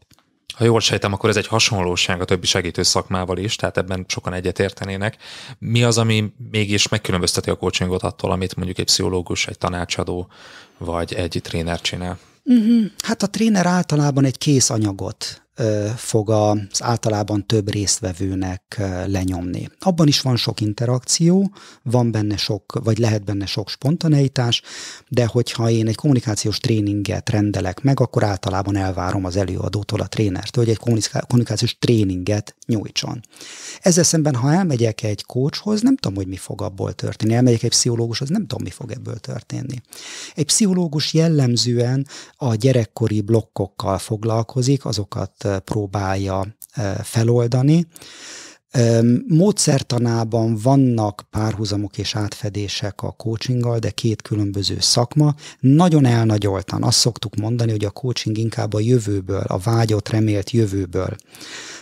Ha 0.56 0.64
jól 0.64 0.80
sejtem, 0.80 1.14
akkor 1.14 1.30
ez 1.30 1.36
egy 1.36 1.48
hasonlóság 1.48 2.22
a 2.22 2.26
többi 2.26 2.46
segítő 2.46 2.84
szakmával 2.84 3.38
is, 3.38 3.56
tehát 3.56 3.78
ebben 3.78 4.06
sokan 4.08 4.34
egyetértenének. 4.34 5.18
Mi 5.60 5.84
az, 5.84 5.98
ami 5.98 6.34
mégis 6.52 6.88
megkülönbözteti 6.88 7.50
a 7.50 7.56
coachingot 7.56 8.04
attól, 8.04 8.32
amit 8.32 8.56
mondjuk 8.56 8.78
egy 8.78 8.86
pszichológus, 8.86 9.48
egy 9.48 9.58
tanácsadó 9.58 10.28
vagy 10.78 11.14
egy 11.14 11.40
tréner 11.44 11.82
csinál? 11.82 12.18
Uh-huh. 12.44 12.86
Hát 13.04 13.24
a 13.24 13.28
tréner 13.28 13.66
általában 13.66 14.26
egy 14.26 14.38
kész 14.38 14.70
anyagot 14.70 15.45
fog 15.96 16.30
az 16.30 16.58
általában 16.80 17.46
több 17.46 17.72
résztvevőnek 17.72 18.82
lenyomni. 19.06 19.70
Abban 19.80 20.08
is 20.08 20.22
van 20.22 20.36
sok 20.36 20.62
interakció, 20.62 21.52
van 21.84 22.12
benne 22.12 22.38
sok, 22.38 22.80
vagy 22.84 22.98
lehet 22.98 23.24
benne 23.24 23.46
sok 23.46 23.70
spontaneitás, 23.70 24.62
de 25.08 25.26
hogyha 25.26 25.70
én 25.70 25.88
egy 25.88 25.96
kommunikációs 25.96 26.58
tréninget 26.58 27.30
rendelek 27.30 27.82
meg, 27.82 28.00
akkor 28.00 28.24
általában 28.24 28.76
elvárom 28.76 29.26
az 29.26 29.36
előadótól, 29.36 30.00
a 30.00 30.08
trénertől, 30.08 30.64
hogy 30.64 30.74
egy 30.74 31.02
kommunikációs 31.28 31.78
tréninget 31.78 32.56
nyújtson. 32.66 33.22
Ezzel 33.82 34.04
szemben, 34.04 34.36
ha 34.36 34.54
elmegyek 34.54 35.04
egy 35.04 35.26
coachhoz, 35.26 35.82
nem 35.82 35.96
tudom, 35.96 36.18
hogy 36.18 36.28
mi 36.28 36.38
fog 36.38 36.62
abból 36.62 36.94
történni. 36.94 37.34
Elmegyek 37.34 37.64
egy 37.64 37.70
pszichológushoz, 37.70 38.30
nem 38.30 38.48
tudom, 38.48 38.64
mi 38.64 38.70
fog 38.70 38.92
ebből 38.92 39.18
történni. 39.18 39.82
Egy 40.36 40.46
pszichológus 40.46 41.14
jellemzően 41.14 42.08
a 42.36 42.56
gyerekkori 42.56 43.22
blokkokkal 43.22 43.98
foglalkozik, 43.98 44.86
azokat 44.86 45.45
próbálja 45.64 46.56
feloldani. 47.04 47.88
Módszertanában 49.28 50.56
vannak 50.56 51.26
párhuzamok 51.30 51.98
és 51.98 52.16
átfedések 52.16 53.02
a 53.02 53.12
coachinggal, 53.12 53.80
de 53.80 53.90
két 53.90 54.22
különböző 54.22 54.78
szakma. 54.80 55.36
Nagyon 55.60 56.06
elnagyoltan 56.06 56.84
azt 56.84 56.98
szoktuk 56.98 57.36
mondani, 57.36 57.72
hogy 57.72 57.86
a 57.86 57.90
coaching 57.90 58.38
inkább 58.38 58.74
a 58.74 58.80
jövőből, 58.80 59.44
a 59.48 59.58
vágyott, 59.58 60.10
remélt 60.10 60.52
jövőből 60.52 61.16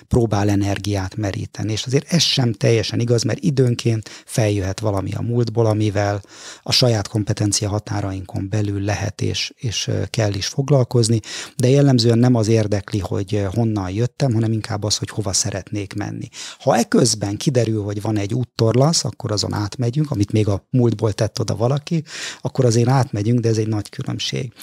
próbál 0.08 0.50
energiát 0.50 1.16
meríteni. 1.16 1.72
És 1.72 1.86
azért 1.86 2.14
ez 2.14 2.22
sem 2.22 2.54
teljesen 2.54 3.00
igaz, 3.00 3.24
mert 3.24 3.40
időnként 3.40 4.10
feljöhet 4.26 4.80
valami 4.80 5.12
a 5.12 5.22
múltból, 5.22 5.66
amivel 5.66 6.22
a 6.64 6.72
saját 6.72 7.08
kompetencia 7.08 7.70
határainkon 7.70 8.50
belül 8.50 8.82
lehet 8.82 9.22
és, 9.22 9.54
és 9.56 9.92
kell 10.10 10.34
is 10.34 10.48
foglalkozni, 10.48 11.20
de 11.56 11.70
jellemzően 11.70 12.18
nem 12.18 12.36
az 12.36 12.48
érdekli, 12.48 13.00
hogy 13.00 13.46
honnan 13.54 13.90
jöttem, 13.90 14.34
hanem 14.34 14.52
inkább 14.52 14.84
az, 14.84 14.98
hogy 14.98 15.10
hova 15.10 15.34
szeretnék 15.34 15.94
menni. 15.94 16.28
Ha 16.60 16.76
eközben 16.76 17.38
kiderül, 17.38 17.84
hogy 17.84 18.02
van 18.02 18.18
egy 18.18 18.34
úttorlasz, 18.34 19.06
akkor 19.06 19.32
azon 19.32 19.54
átmegyünk, 19.54 20.12
amit 20.12 20.32
még 20.32 20.48
a 20.48 20.68
múltból 20.70 21.14
tett 21.14 21.40
oda 21.40 21.56
valaki, 21.56 22.04
akkor 22.42 22.66
azért 22.66 22.90
átmegyünk, 22.90 23.40
de 23.40 23.50
ez 23.50 23.58
egy 23.58 23.68
nagy 23.68 23.90
különbség. 23.90 24.54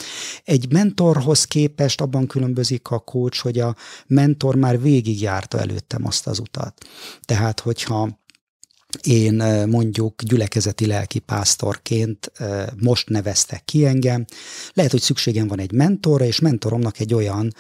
Egy 0.45 0.73
mentorhoz 0.73 1.45
képest 1.45 2.01
abban 2.01 2.27
különbözik 2.27 2.89
a 2.89 2.99
coach, 2.99 3.43
hogy 3.43 3.59
a 3.59 3.77
mentor 4.07 4.55
már 4.55 4.81
végigjár 4.81 5.30
járta 5.31 5.59
előttem 5.59 6.07
azt 6.07 6.27
az 6.27 6.39
utat. 6.39 6.85
Tehát, 7.21 7.61
hogyha 7.61 8.19
én 9.03 9.35
mondjuk 9.69 10.23
gyülekezeti 10.23 10.87
lelki 10.87 11.19
pásztorként 11.19 12.33
most 12.77 13.09
neveztek 13.09 13.65
ki 13.65 13.87
engem. 13.87 14.25
Lehet, 14.73 14.91
hogy 14.91 15.01
szükségem 15.01 15.49
van 15.49 15.59
egy 15.59 15.73
mentorra, 15.73 16.25
és 16.25 16.41
mentoromnak 16.41 16.99
egy 16.99 17.15
olyan 17.15 17.55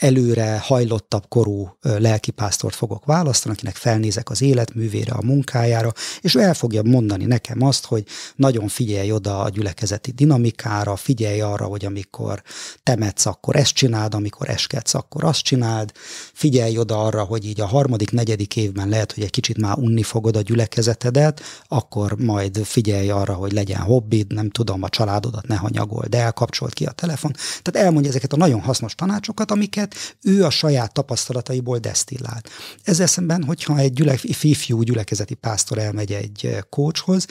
előre 0.00 0.60
hajlottabb 0.62 1.24
korú 1.28 1.76
lelkipásztort 1.80 2.74
fogok 2.74 3.04
választani, 3.04 3.54
akinek 3.54 3.76
felnézek 3.76 4.30
az 4.30 4.42
életművére, 4.42 5.12
a 5.12 5.22
munkájára, 5.22 5.92
és 6.20 6.34
ő 6.34 6.40
el 6.40 6.54
fogja 6.54 6.82
mondani 6.82 7.24
nekem 7.24 7.62
azt, 7.62 7.86
hogy 7.86 8.04
nagyon 8.36 8.68
figyelj 8.68 9.12
oda 9.12 9.40
a 9.40 9.48
gyülekezeti 9.48 10.10
dinamikára, 10.10 10.96
figyelj 10.96 11.40
arra, 11.40 11.64
hogy 11.64 11.84
amikor 11.84 12.42
temetsz, 12.82 13.26
akkor 13.26 13.56
ezt 13.56 13.74
csináld, 13.74 14.14
amikor 14.14 14.48
eskedsz, 14.48 14.94
akkor 14.94 15.24
azt 15.24 15.42
csináld, 15.42 15.92
figyelj 16.32 16.78
oda 16.78 17.04
arra, 17.04 17.22
hogy 17.22 17.46
így 17.46 17.60
a 17.60 17.66
harmadik, 17.66 18.10
negyedik 18.10 18.56
évben 18.56 18.88
lehet, 18.88 19.12
hogy 19.12 19.22
egy 19.22 19.30
kicsit 19.30 19.58
már 19.58 19.78
unni 19.78 20.02
fogod 20.02 20.36
a 20.36 20.40
gyülekezetedet, 20.40 21.40
akkor 21.68 22.16
majd 22.18 22.64
figyelj 22.64 23.10
arra, 23.10 23.34
hogy 23.34 23.52
legyen 23.52 23.80
hobbid, 23.80 24.32
nem 24.32 24.50
tudom, 24.50 24.82
a 24.82 24.88
családodat 24.88 25.46
ne 25.46 25.56
hanyagold 25.56 26.14
el, 26.14 26.32
kapcsolt 26.32 26.72
ki 26.72 26.84
a 26.84 26.90
telefon. 26.90 27.32
Tehát 27.62 27.86
elmondja 27.86 28.10
ezeket 28.10 28.32
a 28.32 28.36
nagyon 28.36 28.60
hasznos 28.60 28.94
tanácsokat, 28.94 29.50
amiket 29.50 29.89
amiket 29.90 30.16
ő 30.20 30.44
a 30.44 30.50
saját 30.50 30.92
tapasztalataiból 30.92 31.78
desztillált. 31.78 32.48
Ezzel 32.82 33.06
szemben, 33.06 33.44
hogyha 33.44 33.78
egy 33.78 33.92
gyüle, 33.92 34.16
fifjú 34.16 34.82
gyülekezeti 34.82 35.34
pásztor 35.34 35.78
elmegy 35.78 36.12
egy 36.12 36.56
coachhoz, 36.68 37.26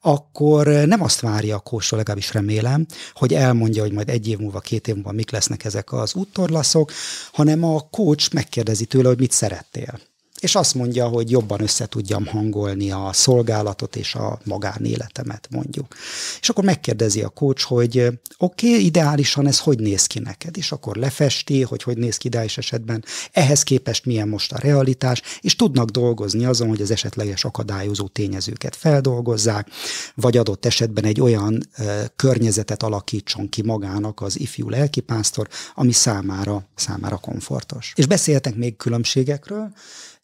akkor 0.00 0.66
nem 0.66 1.02
azt 1.02 1.20
várja 1.20 1.56
a 1.56 1.60
coachtól, 1.60 1.98
legalábbis 1.98 2.32
remélem, 2.32 2.86
hogy 3.14 3.34
elmondja, 3.34 3.82
hogy 3.82 3.92
majd 3.92 4.08
egy 4.08 4.28
év 4.28 4.38
múlva, 4.38 4.60
két 4.60 4.88
év 4.88 4.94
múlva 4.94 5.12
mik 5.12 5.30
lesznek 5.30 5.64
ezek 5.64 5.92
az 5.92 6.14
úttorlaszok, 6.14 6.92
hanem 7.32 7.64
a 7.64 7.80
coach 7.90 8.32
megkérdezi 8.34 8.84
tőle, 8.84 9.08
hogy 9.08 9.18
mit 9.18 9.32
szerettél 9.32 10.00
és 10.44 10.54
azt 10.54 10.74
mondja, 10.74 11.08
hogy 11.08 11.30
jobban 11.30 11.62
össze 11.62 11.86
tudjam 11.86 12.26
hangolni 12.26 12.90
a 12.90 13.10
szolgálatot 13.12 13.96
és 13.96 14.14
a 14.14 14.40
magánéletemet, 14.44 15.48
mondjuk. 15.50 15.94
És 16.40 16.48
akkor 16.48 16.64
megkérdezi 16.64 17.22
a 17.22 17.28
coach, 17.28 17.62
hogy 17.62 17.98
oké, 18.38 18.70
okay, 18.70 18.84
ideálisan 18.84 19.46
ez 19.46 19.58
hogy 19.58 19.78
néz 19.78 20.06
ki 20.06 20.18
neked, 20.18 20.56
és 20.56 20.72
akkor 20.72 20.96
lefesti, 20.96 21.62
hogy 21.62 21.82
hogy 21.82 21.96
néz 21.96 22.16
ki 22.16 22.26
ideális 22.26 22.58
esetben, 22.58 23.04
ehhez 23.32 23.62
képest 23.62 24.04
milyen 24.04 24.28
most 24.28 24.52
a 24.52 24.58
realitás, 24.58 25.22
és 25.40 25.56
tudnak 25.56 25.88
dolgozni 25.88 26.44
azon, 26.44 26.68
hogy 26.68 26.80
az 26.80 26.90
esetleges 26.90 27.44
akadályozó 27.44 28.06
tényezőket 28.06 28.76
feldolgozzák, 28.76 29.68
vagy 30.14 30.36
adott 30.36 30.64
esetben 30.64 31.04
egy 31.04 31.20
olyan 31.20 31.62
ö, 31.78 32.02
környezetet 32.16 32.82
alakítson 32.82 33.48
ki 33.48 33.62
magának 33.62 34.20
az 34.20 34.40
ifjú 34.40 34.68
lelkipásztor, 34.68 35.48
ami 35.74 35.92
számára, 35.92 36.68
számára 36.74 37.16
komfortos. 37.16 37.92
És 37.96 38.06
beszéltek 38.06 38.54
még 38.54 38.76
különbségekről, 38.76 39.72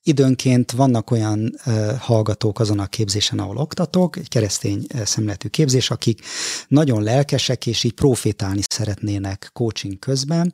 Időnként 0.03 0.71
vannak 0.71 1.11
olyan 1.11 1.55
hallgatók 1.99 2.61
azon 2.61 2.79
a 2.79 2.87
képzésen, 2.87 3.39
ahol 3.39 3.57
oktatok, 3.57 4.17
egy 4.17 4.29
keresztény 4.29 4.87
szemletű 5.05 5.49
képzés, 5.49 5.91
akik 5.91 6.21
nagyon 6.69 7.03
lelkesek, 7.03 7.67
és 7.67 7.85
így 7.85 7.93
profétálni 7.93 8.61
szeretnének 8.69 9.51
coaching 9.53 9.99
közben, 9.99 10.53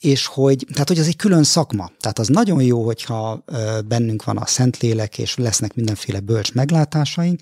és 0.00 0.26
hogy, 0.26 0.66
tehát 0.72 0.88
hogy 0.88 0.98
az 0.98 1.06
egy 1.06 1.16
külön 1.16 1.44
szakma. 1.44 1.90
Tehát 2.00 2.18
az 2.18 2.28
nagyon 2.28 2.62
jó, 2.62 2.84
hogyha 2.84 3.44
bennünk 3.86 4.24
van 4.24 4.36
a 4.36 4.46
Szentlélek, 4.46 5.18
és 5.18 5.36
lesznek 5.36 5.74
mindenféle 5.74 6.20
bölcs 6.20 6.52
meglátásaink, 6.52 7.40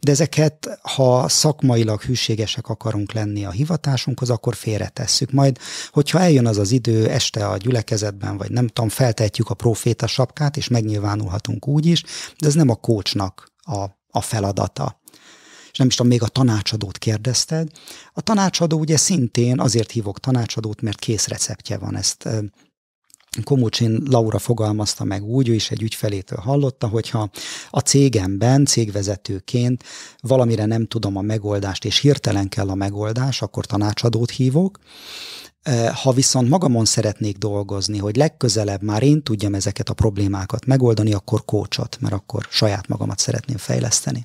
de 0.00 0.10
ezeket, 0.10 0.78
ha 0.82 1.28
szakmailag 1.28 2.00
hűségesek 2.00 2.68
akarunk 2.68 3.12
lenni 3.12 3.44
a 3.44 3.50
hivatásunkhoz, 3.50 4.30
akkor 4.30 4.54
félretesszük. 4.54 5.32
Majd, 5.32 5.58
hogyha 5.90 6.20
eljön 6.20 6.46
az 6.46 6.58
az 6.58 6.70
idő 6.70 7.08
este 7.08 7.46
a 7.46 7.56
gyülekezetben, 7.56 8.36
vagy 8.36 8.50
nem 8.50 8.66
tudom, 8.66 8.88
feltehetjük 8.88 9.50
a 9.50 9.54
proféta 9.54 10.06
sapkát, 10.06 10.56
és 10.56 10.68
megnyilvánulhatunk 10.68 11.68
úgy 11.68 11.86
is, 11.86 12.04
de 12.38 12.46
ez 12.46 12.54
nem 12.54 12.68
a 12.68 12.74
kócsnak 12.74 13.52
a, 13.62 13.84
a 14.10 14.20
feladata 14.20 15.00
és 15.78 15.84
nem 15.84 15.92
is 15.92 15.96
tudom, 15.96 16.12
még 16.12 16.22
a 16.22 16.28
tanácsadót 16.28 16.98
kérdezted. 16.98 17.68
A 18.12 18.20
tanácsadó 18.20 18.78
ugye 18.78 18.96
szintén 18.96 19.60
azért 19.60 19.90
hívok 19.90 20.20
tanácsadót, 20.20 20.80
mert 20.80 20.98
kész 20.98 21.26
receptje 21.26 21.78
van 21.78 21.96
ezt 21.96 22.28
Komocsin 23.44 24.02
Laura 24.04 24.38
fogalmazta 24.38 25.04
meg 25.04 25.24
úgy, 25.24 25.48
ő 25.48 25.54
is 25.54 25.70
egy 25.70 25.82
ügyfelétől 25.82 26.38
hallotta, 26.38 26.86
hogyha 26.86 27.30
a 27.70 27.78
cégemben, 27.80 28.64
cégvezetőként 28.64 29.84
valamire 30.20 30.64
nem 30.66 30.86
tudom 30.86 31.16
a 31.16 31.20
megoldást, 31.20 31.84
és 31.84 31.98
hirtelen 31.98 32.48
kell 32.48 32.68
a 32.68 32.74
megoldás, 32.74 33.42
akkor 33.42 33.66
tanácsadót 33.66 34.30
hívok. 34.30 34.78
Ha 36.02 36.12
viszont 36.12 36.48
magamon 36.48 36.84
szeretnék 36.84 37.36
dolgozni, 37.36 37.98
hogy 37.98 38.16
legközelebb 38.16 38.82
már 38.82 39.02
én 39.02 39.22
tudjam 39.22 39.54
ezeket 39.54 39.88
a 39.88 39.94
problémákat 39.94 40.66
megoldani, 40.66 41.12
akkor 41.12 41.44
kócsot, 41.44 41.96
mert 42.00 42.14
akkor 42.14 42.46
saját 42.50 42.88
magamat 42.88 43.18
szeretném 43.18 43.56
fejleszteni 43.56 44.24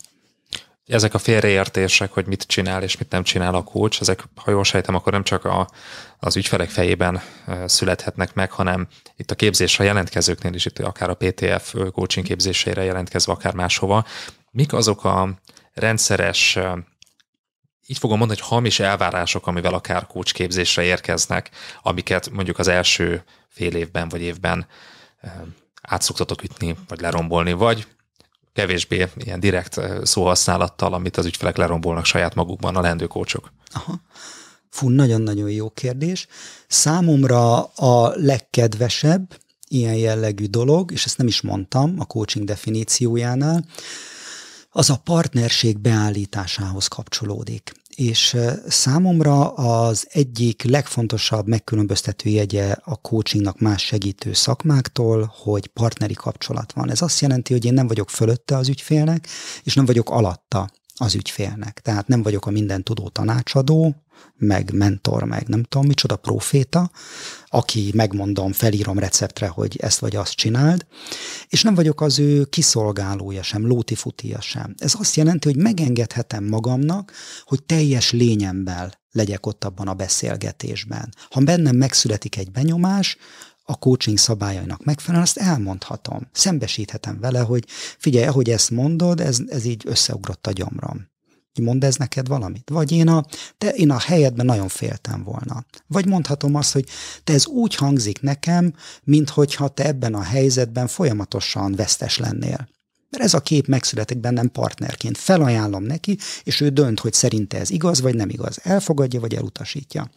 ezek 0.86 1.13
a 1.13 1.17
félreértések, 1.17 2.12
hogy 2.12 2.26
mit 2.26 2.43
csinál 2.43 2.84
és 2.84 2.98
mit 2.98 3.10
nem 3.10 3.24
csinál 3.24 3.56
a 3.56 3.63
coach, 3.63 4.02
ezek, 4.02 4.24
ha 4.36 4.52
jól 4.52 4.63
sejtem, 4.63 4.96
akkor 4.96 5.12
nem 5.12 5.24
csak 5.24 5.46
a, 5.46 5.69
az 6.19 6.36
ügyfelek 6.36 6.69
fejében 6.69 7.22
születhetnek 7.65 8.34
meg, 8.34 8.52
hanem 8.52 8.88
itt 9.15 9.32
a 9.32 9.36
képzés 9.36 9.80
a 9.80 9.84
jelentkezőknél 9.84 10.54
is, 10.54 10.65
itt 10.65 10.80
akár 10.80 11.10
a 11.10 11.13
PTF 11.13 11.76
coaching 11.91 12.26
képzésére 12.26 12.84
jelentkezve, 12.84 13.32
akár 13.32 13.54
máshova. 13.54 14.06
Mik 14.52 14.74
azok 14.74 15.04
a 15.04 15.30
rendszeres, 15.74 16.60
így 17.88 17.98
fogom 17.98 18.17
mondani, 18.17 18.39
hogy 18.39 18.50
hamis 18.50 18.80
elvárások, 18.80 19.48
amivel 19.48 19.74
akár 19.74 20.08
képzésre 20.24 20.84
érkeznek, 20.84 21.50
amiket 21.82 22.30
mondjuk 22.30 22.60
az 22.60 22.67
első 22.67 23.24
fél 23.50 23.76
évben 23.76 24.10
vagy 24.10 24.22
évben 24.22 24.67
átszoktatok 25.82 26.43
ütni, 26.43 26.76
vagy 26.88 27.02
lerombolni, 27.02 27.52
vagy 27.52 27.88
kevésbé 28.54 29.08
ilyen 29.18 29.39
direkt 29.39 29.80
szóhasználattal, 30.04 30.94
amit 30.94 31.18
az 31.18 31.26
ügyfelek 31.26 31.58
lerombolnak 31.58 32.06
saját 32.06 32.36
magukban 32.36 32.76
a 32.76 32.82
lendő 32.82 33.08
kócsok? 33.08 33.52
Aha. 33.72 34.02
Fú, 34.70 34.89
nagyon-nagyon 34.89 35.50
jó 35.50 35.70
kérdés. 35.70 36.28
Számomra 36.68 37.63
a 37.63 38.13
legkedvesebb 38.16 39.36
ilyen 39.68 39.96
jellegű 39.96 40.46
dolog, 40.46 40.92
és 40.92 41.06
ezt 41.06 41.18
nem 41.18 41.28
is 41.28 41.42
mondtam 41.42 41.96
a 42.00 42.06
coaching 42.06 42.46
definíciójánál, 42.46 43.66
az 44.70 44.89
a 44.89 45.02
partnerség 45.04 45.80
beállításához 45.80 46.88
kapcsolódik 46.88 47.72
és 47.95 48.38
számomra 48.67 49.49
az 49.49 50.08
egyik 50.12 50.63
legfontosabb 50.63 51.47
megkülönböztető 51.47 52.29
jegye 52.29 52.75
a 52.84 52.95
coachingnak 52.95 53.60
más 53.60 53.86
segítő 53.86 54.34
szakmáktól, 54.34 55.34
hogy 55.43 55.67
partneri 55.67 56.13
kapcsolat 56.13 56.73
van. 56.73 56.89
Ez 56.89 57.01
azt 57.01 57.19
jelenti, 57.19 57.53
hogy 57.53 57.65
én 57.65 57.73
nem 57.73 57.88
vagyok 57.88 58.10
fölötte 58.10 58.58
az 58.58 58.69
ügyfélnek, 58.69 59.27
és 59.63 59.75
nem 59.75 59.86
vagyok 59.86 60.10
alatta. 60.10 60.69
az 60.95 61.15
ügyfélnek. 61.15 61.79
Tehát 61.79 62.08
nem 62.08 62.23
vagyok 62.23 62.45
a 62.45 62.51
minden 62.51 62.84
tudó 62.84 63.08
tanácsadó, 63.08 64.03
meg 64.36 64.74
mentor, 64.74 65.24
meg 65.24 65.48
nem 65.48 65.64
tudom 65.64 65.88
micsoda 65.88 66.16
proféta, 66.16 66.92
aki 67.48 67.92
megmondom, 67.96 68.52
felírom 68.52 69.00
receptre, 69.00 69.48
hogy 69.48 69.78
ezt 69.82 70.00
vagy 70.00 70.16
azt 70.16 70.34
csináld, 70.34 70.86
és 71.48 71.64
nem 71.64 71.76
vagyok 71.76 72.02
az 72.02 72.20
ő 72.20 72.44
kiszolgálója 72.44 73.44
sem, 73.44 73.68
lótifutia 73.68 74.42
sem. 74.42 74.74
Ez 74.78 74.94
azt 75.00 75.16
jelenti, 75.16 75.48
hogy 75.48 75.58
megengedhetem 75.58 76.44
magamnak, 76.44 77.12
hogy 77.44 77.64
teljes 77.64 78.12
lényemmel 78.12 79.02
legyek 79.12 79.46
ott 79.46 79.64
abban 79.64 79.88
a 79.88 79.94
beszélgetésben. 79.94 81.14
Ha 81.30 81.40
bennem 81.42 81.76
megszületik 81.76 82.38
egy 82.38 82.52
benyomás, 82.52 83.18
a 83.66 83.76
coaching 83.76 84.18
szabályainak 84.18 84.84
megfelelően, 84.84 85.24
azt 85.24 85.38
elmondhatom. 85.38 86.28
Szembesíthetem 86.32 87.20
vele, 87.20 87.40
hogy 87.40 87.66
figyelj, 87.98 88.26
ahogy 88.26 88.50
ezt 88.50 88.72
mondod, 88.72 89.20
ez, 89.20 89.40
ez 89.48 89.66
így 89.66 89.84
összeugrott 89.86 90.48
a 90.48 90.52
gyomrom. 90.52 91.12
Mond 91.62 91.84
ez 91.84 91.96
neked 91.96 92.28
valamit? 92.28 92.70
Vagy 92.70 92.92
én 92.92 93.08
a, 93.08 93.26
te, 93.58 93.70
én 93.70 93.89
a 93.89 94.00
helyedben 94.00 94.46
nagyon 94.46 94.68
féltem 94.68 95.24
volna. 95.24 95.66
Vagy 95.88 96.06
mondhatom 96.06 96.56
azt, 96.56 96.74
hogy 96.74 96.86
te 97.24 97.34
ez 97.34 97.48
úgy 97.48 97.76
hangzik 97.76 98.22
nekem, 98.22 98.74
minthogyha 99.04 99.68
te 99.68 99.86
ebben 99.86 100.13
a 100.13 100.22
helyzetben 100.22 100.88
folyamatosan 100.88 101.76
vesztes 101.76 102.18
lennél. 102.18 102.68
Mert 103.10 103.26
ez 103.26 103.34
a 103.34 103.39
kép 103.39 103.68
megszületik 103.68 104.18
bennem 104.18 104.52
partnerként. 104.52 105.18
Felajánlom 105.18 105.84
neki, 105.84 106.18
és 106.44 106.62
ő 106.62 106.70
dönt, 106.70 107.00
hogy 107.00 107.13
szerinte 107.13 107.60
ez 107.60 107.70
igaz, 107.70 108.02
vagy 108.02 108.16
nem 108.16 108.30
igaz. 108.30 108.60
Elfogadja, 108.63 109.20
vagy 109.20 109.34
elutasítja. 109.34 110.10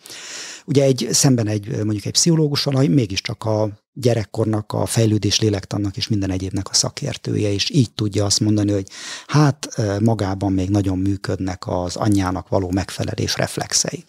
Ugye 0.65 0.85
egy, 0.85 1.09
szemben 1.11 1.47
egy, 1.47 1.69
mondjuk 1.85 2.05
egy 2.05 2.13
pszichológussal, 2.13 2.89
mégiscsak 2.89 3.45
a 3.45 3.86
gyerekkornak, 4.01 4.73
a 4.73 4.87
fejlődés 4.87 5.41
lélektannak 5.41 5.97
és 5.97 6.09
minden 6.09 6.31
egyébnek 6.31 6.69
a 6.71 6.75
szakértője, 6.75 7.53
és 7.53 7.71
így 7.71 7.91
tudja 7.91 8.25
azt 8.25 8.41
mondani, 8.41 8.73
hogy 8.73 8.89
hát 9.27 9.69
magában 10.01 10.53
még 10.53 10.71
nagyon 10.71 10.99
működnek 10.99 11.63
az 11.67 11.97
anyjának 11.97 12.49
való 12.49 12.71
megfelelés 12.71 13.37
reflexei. 13.37 14.05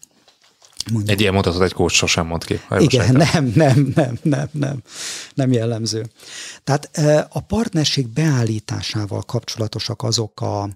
Mondjuk. 0.92 1.12
Egy 1.12 1.22
ilyen 1.22 1.34
mondatot 1.34 1.62
egy 1.62 1.74
kócs 1.74 1.94
sosem 1.94 2.26
mond 2.26 2.46
ki. 2.46 2.60
Igen, 2.78 3.16
nem, 3.16 3.52
nem, 3.56 3.92
nem, 3.96 4.18
nem, 4.22 4.50
nem, 4.52 4.82
nem 5.34 5.52
jellemző. 5.52 6.06
Tehát 6.64 6.90
a 7.30 7.40
partnerség 7.40 8.08
beállításával 8.08 9.22
kapcsolatosak 9.22 10.04
azok 10.04 10.42
a, 10.42 10.70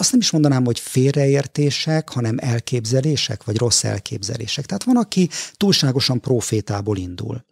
azt 0.00 0.10
nem 0.10 0.20
is 0.20 0.30
mondanám, 0.30 0.64
hogy 0.64 0.78
félreértések, 0.78 2.08
hanem 2.08 2.36
elképzelések, 2.38 3.44
vagy 3.44 3.56
rossz 3.56 3.84
elképzelések. 3.84 4.66
Tehát 4.66 4.84
van, 4.84 4.96
aki 4.96 5.28
túlságosan 5.52 6.20
profétából 6.20 6.96
indul. 6.96 7.44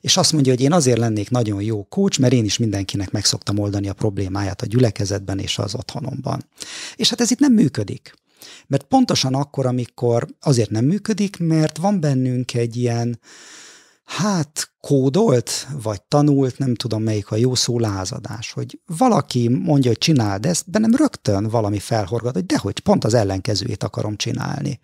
És 0.00 0.16
azt 0.16 0.32
mondja, 0.32 0.52
hogy 0.52 0.62
én 0.62 0.72
azért 0.72 0.98
lennék 0.98 1.30
nagyon 1.30 1.62
jó 1.62 1.84
kócs, 1.84 2.18
mert 2.18 2.32
én 2.32 2.44
is 2.44 2.58
mindenkinek 2.58 3.10
meg 3.10 3.24
szoktam 3.24 3.58
oldani 3.58 3.88
a 3.88 3.92
problémáját 3.92 4.62
a 4.62 4.66
gyülekezetben 4.66 5.38
és 5.38 5.58
az 5.58 5.74
otthonomban. 5.74 6.48
És 6.96 7.10
hát 7.10 7.20
ez 7.20 7.30
itt 7.30 7.38
nem 7.38 7.52
működik. 7.52 8.14
Mert 8.66 8.82
pontosan 8.82 9.34
akkor, 9.34 9.66
amikor 9.66 10.26
azért 10.40 10.70
nem 10.70 10.84
működik, 10.84 11.36
mert 11.38 11.76
van 11.76 12.00
bennünk 12.00 12.54
egy 12.54 12.76
ilyen, 12.76 13.18
hát 14.16 14.72
kódolt, 14.80 15.66
vagy 15.82 16.02
tanult, 16.02 16.58
nem 16.58 16.74
tudom 16.74 17.02
melyik 17.02 17.30
a 17.30 17.36
jó 17.36 17.54
szó 17.54 17.78
lázadás, 17.78 18.52
hogy 18.52 18.80
valaki 18.98 19.48
mondja, 19.48 19.90
hogy 19.90 19.98
csináld 19.98 20.46
ezt, 20.46 20.70
bennem 20.70 20.94
rögtön 20.94 21.48
valami 21.48 21.78
felhorgat, 21.78 22.34
hogy 22.34 22.46
dehogy, 22.46 22.80
pont 22.80 23.04
az 23.04 23.14
ellenkezőjét 23.14 23.82
akarom 23.82 24.16
csinálni. 24.16 24.80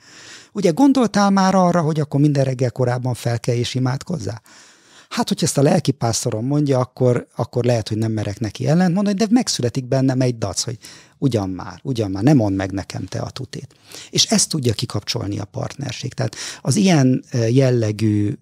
Ugye 0.52 0.70
gondoltál 0.70 1.30
már 1.30 1.54
arra, 1.54 1.80
hogy 1.80 2.00
akkor 2.00 2.20
minden 2.20 2.44
reggel 2.44 2.70
korábban 2.70 3.14
fel 3.14 3.40
kell 3.40 3.54
és 3.54 3.74
imádkozzál? 3.74 4.42
Hát, 5.08 5.28
hogy 5.28 5.42
ezt 5.42 5.58
a 5.58 5.62
lelkipásztorom 5.62 6.46
mondja, 6.46 6.78
akkor, 6.78 7.26
akkor 7.36 7.64
lehet, 7.64 7.88
hogy 7.88 7.98
nem 7.98 8.12
merek 8.12 8.40
neki 8.40 8.66
ellent 8.66 8.94
mondani, 8.94 9.16
de 9.16 9.26
megszületik 9.30 9.84
bennem 9.84 10.20
egy 10.20 10.38
dac, 10.38 10.62
hogy 10.62 10.78
ugyan 11.18 11.50
már, 11.50 11.80
ugyan 11.82 12.10
már, 12.10 12.22
nem 12.22 12.36
mond 12.36 12.56
meg 12.56 12.72
nekem 12.72 13.04
te 13.04 13.18
a 13.18 13.30
tutét. 13.30 13.74
És 14.10 14.24
ezt 14.24 14.48
tudja 14.48 14.72
kikapcsolni 14.72 15.38
a 15.38 15.44
partnerség. 15.44 16.14
Tehát 16.14 16.34
az 16.60 16.76
ilyen 16.76 17.24
jellegű 17.50 18.32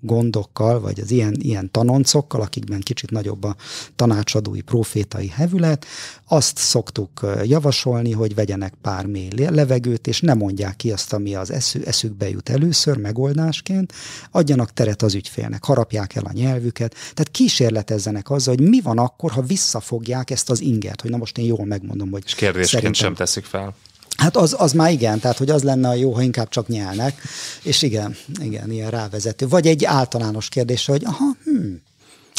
gondokkal, 0.00 0.80
vagy 0.80 1.00
az 1.00 1.10
ilyen, 1.10 1.36
ilyen 1.38 1.70
tanoncokkal, 1.70 2.40
akikben 2.40 2.80
kicsit 2.80 3.10
nagyobb 3.10 3.44
a 3.44 3.56
tanácsadói, 3.96 4.60
profétai 4.60 5.28
hevület, 5.28 5.86
azt 6.24 6.56
szoktuk 6.58 7.26
javasolni, 7.44 8.12
hogy 8.12 8.34
vegyenek 8.34 8.74
pár 8.82 9.06
mély 9.06 9.28
levegőt, 9.36 10.06
és 10.06 10.20
ne 10.20 10.34
mondják 10.34 10.76
ki 10.76 10.92
azt, 10.92 11.12
ami 11.12 11.34
az 11.34 11.50
eszü, 11.50 11.80
eszükbe 11.84 12.28
jut 12.28 12.48
először 12.48 12.96
megoldásként, 12.96 13.92
adjanak 14.30 14.72
teret 14.72 15.02
az 15.02 15.14
ügyfélnek, 15.14 15.64
harapják 15.64 16.14
el 16.14 16.24
a 16.24 16.32
nyelvüket, 16.32 16.92
tehát 16.92 17.30
kísérletezzenek 17.30 18.30
azzal, 18.30 18.54
hogy 18.54 18.68
mi 18.68 18.80
van 18.80 18.98
akkor, 18.98 19.30
ha 19.30 19.42
visszafogják 19.42 20.30
ezt 20.30 20.50
az 20.50 20.60
inget, 20.60 21.00
hogy 21.00 21.10
na 21.10 21.16
most 21.16 21.38
én 21.38 21.44
jól 21.44 21.64
megmondom, 21.64 22.10
hogy 22.10 22.22
És 22.26 22.34
kérdésként 22.34 22.82
szerintem... 22.82 23.04
sem 23.04 23.14
teszik 23.14 23.44
fel. 23.44 23.74
Hát 24.18 24.36
az, 24.36 24.54
az 24.58 24.72
már 24.72 24.92
igen, 24.92 25.20
tehát 25.20 25.38
hogy 25.38 25.50
az 25.50 25.62
lenne 25.62 25.88
a 25.88 25.94
jó, 25.94 26.12
ha 26.12 26.22
inkább 26.22 26.48
csak 26.48 26.68
nyelnek, 26.68 27.22
és 27.62 27.82
igen, 27.82 28.16
igen, 28.40 28.70
ilyen 28.70 28.90
rávezető. 28.90 29.48
Vagy 29.48 29.66
egy 29.66 29.84
általános 29.84 30.48
kérdés, 30.48 30.86
hogy 30.86 31.04
aha, 31.04 31.24
hm, 31.44 31.74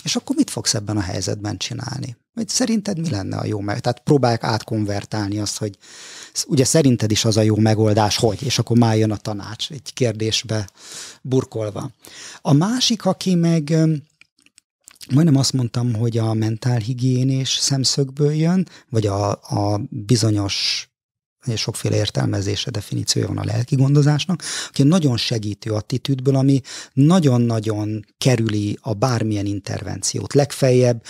és 0.03 0.15
akkor 0.15 0.35
mit 0.35 0.49
fogsz 0.49 0.73
ebben 0.73 0.97
a 0.97 1.01
helyzetben 1.01 1.57
csinálni? 1.57 2.17
Vagy 2.33 2.49
szerinted 2.49 2.99
mi 2.99 3.09
lenne 3.09 3.37
a 3.37 3.45
jó 3.45 3.59
meg? 3.59 3.79
Tehát 3.79 3.99
próbálják 3.99 4.43
átkonvertálni 4.43 5.39
azt, 5.39 5.57
hogy 5.57 5.77
ugye 6.47 6.65
szerinted 6.65 7.11
is 7.11 7.25
az 7.25 7.37
a 7.37 7.41
jó 7.41 7.55
megoldás, 7.55 8.17
hogy, 8.17 8.43
és 8.43 8.59
akkor 8.59 8.77
már 8.77 8.97
jön 8.97 9.11
a 9.11 9.17
tanács 9.17 9.71
egy 9.71 9.93
kérdésbe 9.93 10.69
burkolva. 11.21 11.91
A 12.41 12.53
másik, 12.53 13.05
aki 13.05 13.35
meg 13.35 13.77
majdnem 15.13 15.35
azt 15.35 15.53
mondtam, 15.53 15.93
hogy 15.93 16.17
a 16.17 16.33
mentálhigiénés 16.33 17.49
szemszögből 17.49 18.33
jön, 18.33 18.67
vagy 18.89 19.07
a, 19.07 19.31
a 19.31 19.81
bizonyos 19.89 20.88
és 21.45 21.59
sokféle 21.59 21.95
értelmezése, 21.95 22.71
definíciója 22.71 23.27
van 23.27 23.37
a 23.37 23.43
lelki 23.43 23.75
gondozásnak, 23.75 24.43
aki 24.67 24.83
nagyon 24.83 25.17
segítő 25.17 25.71
attitűdből, 25.71 26.35
ami 26.35 26.61
nagyon-nagyon 26.93 28.05
kerüli 28.17 28.77
a 28.81 28.93
bármilyen 28.93 29.45
intervenciót. 29.45 30.33
Legfeljebb 30.33 31.03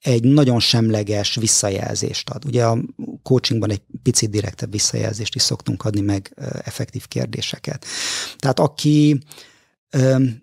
egy 0.00 0.24
nagyon 0.24 0.60
semleges 0.60 1.34
visszajelzést 1.34 2.30
ad. 2.30 2.44
Ugye 2.44 2.64
a 2.64 2.78
coachingban 3.22 3.70
egy 3.70 3.82
picit 4.02 4.30
direktebb 4.30 4.70
visszajelzést 4.70 5.34
is 5.34 5.42
szoktunk 5.42 5.84
adni, 5.84 6.00
meg 6.00 6.34
effektív 6.64 7.06
kérdéseket. 7.06 7.84
Tehát 8.36 8.60
aki 8.60 9.18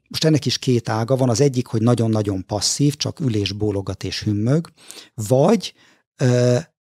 most 0.07 0.23
ennek 0.23 0.45
is 0.45 0.57
két 0.57 0.89
ága 0.89 1.15
van. 1.15 1.29
Az 1.29 1.41
egyik, 1.41 1.67
hogy 1.67 1.81
nagyon-nagyon 1.81 2.45
passzív, 2.45 2.95
csak 2.95 3.19
ülés, 3.19 3.51
bólogat 3.51 4.03
és 4.03 4.23
hümmög, 4.23 4.69
vagy 5.13 5.73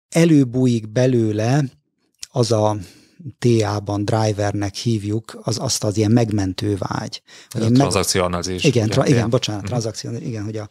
előbújik 0.08 0.88
belőle 0.88 1.64
az 2.28 2.52
a 2.52 2.76
TA-ban 3.38 4.04
drivernek 4.04 4.74
hívjuk, 4.74 5.38
az 5.42 5.58
azt 5.60 5.84
az 5.84 5.96
ilyen 5.96 6.10
megmentő 6.10 6.76
vágy. 6.78 7.22
Hogy 7.48 7.62
a 7.62 7.70
tranzakcionalizés. 7.70 8.64
Igen, 8.64 8.88
tra, 8.88 9.06
igen, 9.06 9.30
bocsánat, 9.30 9.62
mm. 9.62 9.64
tranzakció, 9.64 10.10
igen, 10.12 10.44
hogy 10.44 10.56
a, 10.56 10.68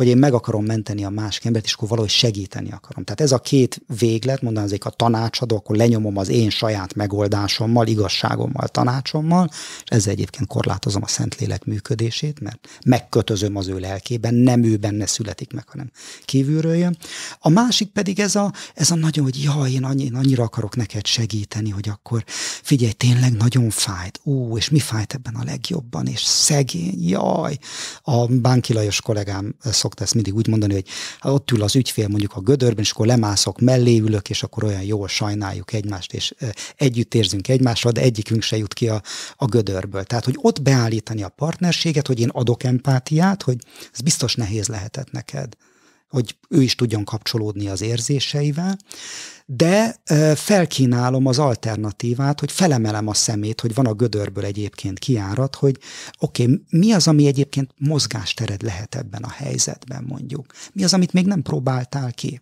hogy 0.00 0.08
én 0.08 0.18
meg 0.18 0.34
akarom 0.34 0.64
menteni 0.64 1.04
a 1.04 1.10
másik 1.10 1.44
embert, 1.44 1.64
és 1.64 1.72
akkor 1.72 1.88
valahogy 1.88 2.10
segíteni 2.10 2.70
akarom. 2.72 3.04
Tehát 3.04 3.20
ez 3.20 3.32
a 3.32 3.38
két 3.38 3.82
véglet, 3.98 4.42
mondanék 4.42 4.84
a 4.84 4.90
tanácsadó, 4.90 5.56
akkor 5.56 5.76
lenyomom 5.76 6.16
az 6.16 6.28
én 6.28 6.50
saját 6.50 6.94
megoldásommal, 6.94 7.86
igazságommal, 7.86 8.68
tanácsommal, 8.68 9.48
és 9.84 9.90
ezzel 9.90 10.12
egyébként 10.12 10.48
korlátozom 10.48 11.02
a 11.02 11.06
Szentlélek 11.06 11.64
működését, 11.64 12.40
mert 12.40 12.68
megkötözöm 12.84 13.56
az 13.56 13.68
ő 13.68 13.78
lelkében, 13.78 14.34
nem 14.34 14.62
ő 14.62 14.76
benne 14.76 15.06
születik 15.06 15.52
meg, 15.52 15.68
hanem 15.68 15.90
kívülről 16.24 16.74
jön. 16.74 16.96
A 17.38 17.48
másik 17.48 17.88
pedig 17.88 18.20
ez 18.20 18.34
a, 18.34 18.52
ez 18.74 18.90
a 18.90 18.94
nagyon, 18.94 19.24
hogy 19.24 19.42
jaj, 19.42 19.70
én, 19.70 19.84
annyi, 19.84 20.04
én 20.04 20.14
annyira 20.14 20.42
akarok 20.42 20.76
neked 20.76 21.06
segíteni, 21.06 21.70
hogy 21.70 21.88
akkor 21.88 22.24
figyelj, 22.62 22.92
tényleg 22.92 23.32
nagyon 23.32 23.70
fájt. 23.70 24.20
Ú, 24.22 24.56
és 24.56 24.70
mi 24.70 24.78
fájt 24.78 25.14
ebben 25.14 25.34
a 25.34 25.44
legjobban, 25.44 26.06
és 26.06 26.22
szegény, 26.22 27.08
jaj. 27.08 27.58
A 28.02 28.26
Bánki 28.26 28.72
Lajos 28.72 29.00
kollégám 29.00 29.54
szok 29.60 29.89
szokta 29.90 30.04
ezt 30.04 30.14
mindig 30.14 30.34
úgy 30.34 30.46
mondani, 30.46 30.72
hogy 30.72 30.86
ott 31.32 31.50
ül 31.50 31.62
az 31.62 31.76
ügyfél 31.76 32.08
mondjuk 32.08 32.36
a 32.36 32.40
gödörben, 32.40 32.84
és 32.84 32.90
akkor 32.90 33.06
lemászok, 33.06 33.60
mellé 33.60 33.98
ülök, 33.98 34.30
és 34.30 34.42
akkor 34.42 34.64
olyan 34.64 34.82
jól 34.82 35.08
sajnáljuk 35.08 35.72
egymást, 35.72 36.12
és 36.12 36.34
együtt 36.76 37.14
érzünk 37.14 37.48
egymással, 37.48 37.92
de 37.92 38.00
egyikünk 38.00 38.42
se 38.42 38.56
jut 38.56 38.74
ki 38.74 38.88
a, 38.88 39.02
a 39.36 39.44
gödörből. 39.44 40.04
Tehát, 40.04 40.24
hogy 40.24 40.38
ott 40.40 40.62
beállítani 40.62 41.22
a 41.22 41.28
partnerséget, 41.28 42.06
hogy 42.06 42.20
én 42.20 42.28
adok 42.28 42.62
empátiát, 42.62 43.42
hogy 43.42 43.56
ez 43.92 44.00
biztos 44.00 44.34
nehéz 44.34 44.66
lehetett 44.66 45.10
neked 45.10 45.56
hogy 46.10 46.36
ő 46.48 46.62
is 46.62 46.74
tudjon 46.74 47.04
kapcsolódni 47.04 47.68
az 47.68 47.80
érzéseivel, 47.80 48.78
de 49.46 50.00
felkínálom 50.34 51.26
az 51.26 51.38
alternatívát, 51.38 52.40
hogy 52.40 52.52
felemelem 52.52 53.06
a 53.06 53.14
szemét, 53.14 53.60
hogy 53.60 53.74
van 53.74 53.86
a 53.86 53.94
gödörből 53.94 54.44
egyébként 54.44 54.98
kiárat, 54.98 55.54
hogy 55.54 55.78
oké, 56.18 56.42
okay, 56.42 56.62
mi 56.70 56.92
az, 56.92 57.08
ami 57.08 57.26
egyébként 57.26 57.70
mozgástered 57.78 58.62
lehet 58.62 58.94
ebben 58.94 59.22
a 59.22 59.30
helyzetben 59.30 60.04
mondjuk? 60.08 60.46
Mi 60.72 60.84
az, 60.84 60.94
amit 60.94 61.12
még 61.12 61.26
nem 61.26 61.42
próbáltál 61.42 62.12
ki? 62.12 62.40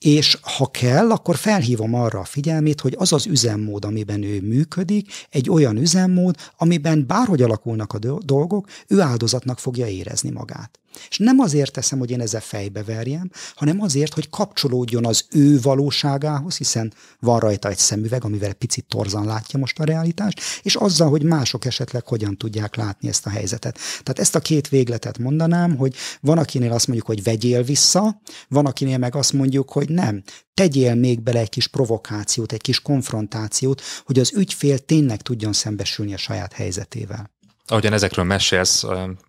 És 0.00 0.38
ha 0.56 0.70
kell, 0.70 1.10
akkor 1.10 1.36
felhívom 1.36 1.94
arra 1.94 2.18
a 2.18 2.24
figyelmét, 2.24 2.80
hogy 2.80 2.94
az 2.98 3.12
az 3.12 3.26
üzemmód, 3.26 3.84
amiben 3.84 4.22
ő 4.22 4.40
működik, 4.40 5.12
egy 5.30 5.50
olyan 5.50 5.76
üzemmód, 5.76 6.36
amiben 6.56 7.06
bárhogy 7.06 7.42
alakulnak 7.42 7.92
a 7.92 7.98
dolgok, 8.24 8.68
ő 8.86 9.00
áldozatnak 9.00 9.58
fogja 9.58 9.86
érezni 9.86 10.30
magát. 10.30 10.78
És 11.08 11.18
nem 11.18 11.38
azért 11.38 11.72
teszem, 11.72 11.98
hogy 11.98 12.10
én 12.10 12.20
ezzel 12.20 12.40
fejbe 12.40 12.82
verjem, 12.82 13.30
hanem 13.54 13.80
azért, 13.80 14.14
hogy 14.14 14.30
kapcsolódjon 14.30 15.06
az 15.06 15.24
ő 15.30 15.60
valóságához, 15.60 16.56
hiszen 16.56 16.92
van 17.20 17.38
rajta 17.38 17.68
egy 17.68 17.78
szemüveg, 17.78 18.24
amivel 18.24 18.52
picit 18.52 18.84
torzan 18.88 19.24
látja 19.24 19.58
most 19.58 19.78
a 19.78 19.84
realitást, 19.84 20.40
és 20.62 20.74
azzal, 20.74 21.08
hogy 21.08 21.22
mások 21.22 21.64
esetleg 21.64 22.06
hogyan 22.06 22.36
tudják 22.36 22.76
látni 22.76 23.08
ezt 23.08 23.26
a 23.26 23.30
helyzetet. 23.30 23.78
Tehát 24.02 24.18
ezt 24.18 24.34
a 24.34 24.40
két 24.40 24.68
végletet 24.68 25.18
mondanám, 25.18 25.76
hogy 25.76 25.94
van, 26.20 26.38
akinél 26.38 26.72
azt 26.72 26.86
mondjuk, 26.86 27.06
hogy 27.06 27.22
vegyél 27.22 27.62
vissza, 27.62 28.20
van, 28.48 28.66
akinél 28.66 28.98
meg 28.98 29.14
azt 29.14 29.32
mondjuk, 29.32 29.70
hogy 29.70 29.88
nem, 29.88 30.22
tegyél 30.54 30.94
még 30.94 31.20
bele 31.20 31.38
egy 31.38 31.48
kis 31.48 31.68
provokációt, 31.68 32.52
egy 32.52 32.60
kis 32.60 32.80
konfrontációt, 32.80 33.82
hogy 34.04 34.18
az 34.18 34.32
ügyfél 34.34 34.78
tényleg 34.78 35.22
tudjon 35.22 35.52
szembesülni 35.52 36.14
a 36.14 36.16
saját 36.16 36.52
helyzetével. 36.52 37.34
Ahogyan 37.66 37.92
ezekről 37.92 38.24
mesélsz, 38.24 38.84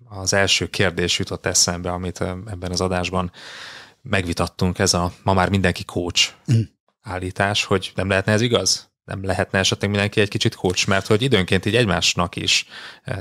az 0.10 0.34
első 0.34 0.67
kérdés 0.70 1.20
jutott 1.20 1.46
eszembe, 1.46 1.91
amit 1.91 2.22
ebben 2.22 2.72
az 2.72 2.82
adásban 2.82 3.32
megvitattunk, 4.02 4.80
ez 4.80 4.93
a 4.93 5.13
ma 5.24 5.34
már 5.34 5.50
mindenki 5.50 5.84
coach 5.84 6.30
mm. 6.54 6.62
állítás, 7.02 7.63
hogy 7.63 7.91
nem 7.96 8.10
lehetne 8.10 8.32
ez 8.32 8.41
igaz? 8.41 8.89
Nem 9.04 9.26
lehetne 9.26 9.60
esetleg 9.60 9.89
mindenki 9.89 10.22
egy 10.22 10.30
kicsit 10.30 10.56
coach, 10.56 10.88
mert 10.88 11.08
hogy 11.08 11.22
időnként 11.22 11.65
így 11.65 11.76
egymásnak 11.76 12.36
is 12.36 12.65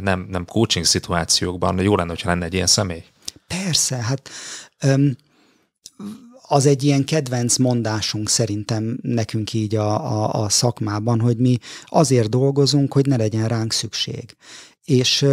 nem, 0.01 0.27
nem 0.31 0.45
coaching 0.45 0.85
szituációkban 0.85 1.81
jó 1.81 1.97
lenne, 1.97 2.09
hogyha 2.09 2.29
lenne 2.29 2.45
egy 2.45 2.55
ilyen 2.55 2.67
személy. 2.67 3.05
Persze, 3.47 3.97
hát 3.97 4.31
um, 4.85 5.17
az 6.49 6.67
egy 6.67 6.83
ilyen 6.83 7.05
kedvenc 7.05 7.57
mondásunk 7.57 8.29
szerintem 8.29 8.99
nekünk 9.03 9.53
így 9.53 9.75
a, 9.75 10.13
a, 10.13 10.43
a 10.43 10.49
szakmában, 10.49 11.21
hogy 11.21 11.37
mi 11.37 11.59
azért 11.85 12.29
dolgozunk, 12.29 12.93
hogy 12.93 13.07
ne 13.07 13.17
legyen 13.17 13.49
ránk 13.49 13.73
szükség. 13.73 14.37
És 14.85 15.27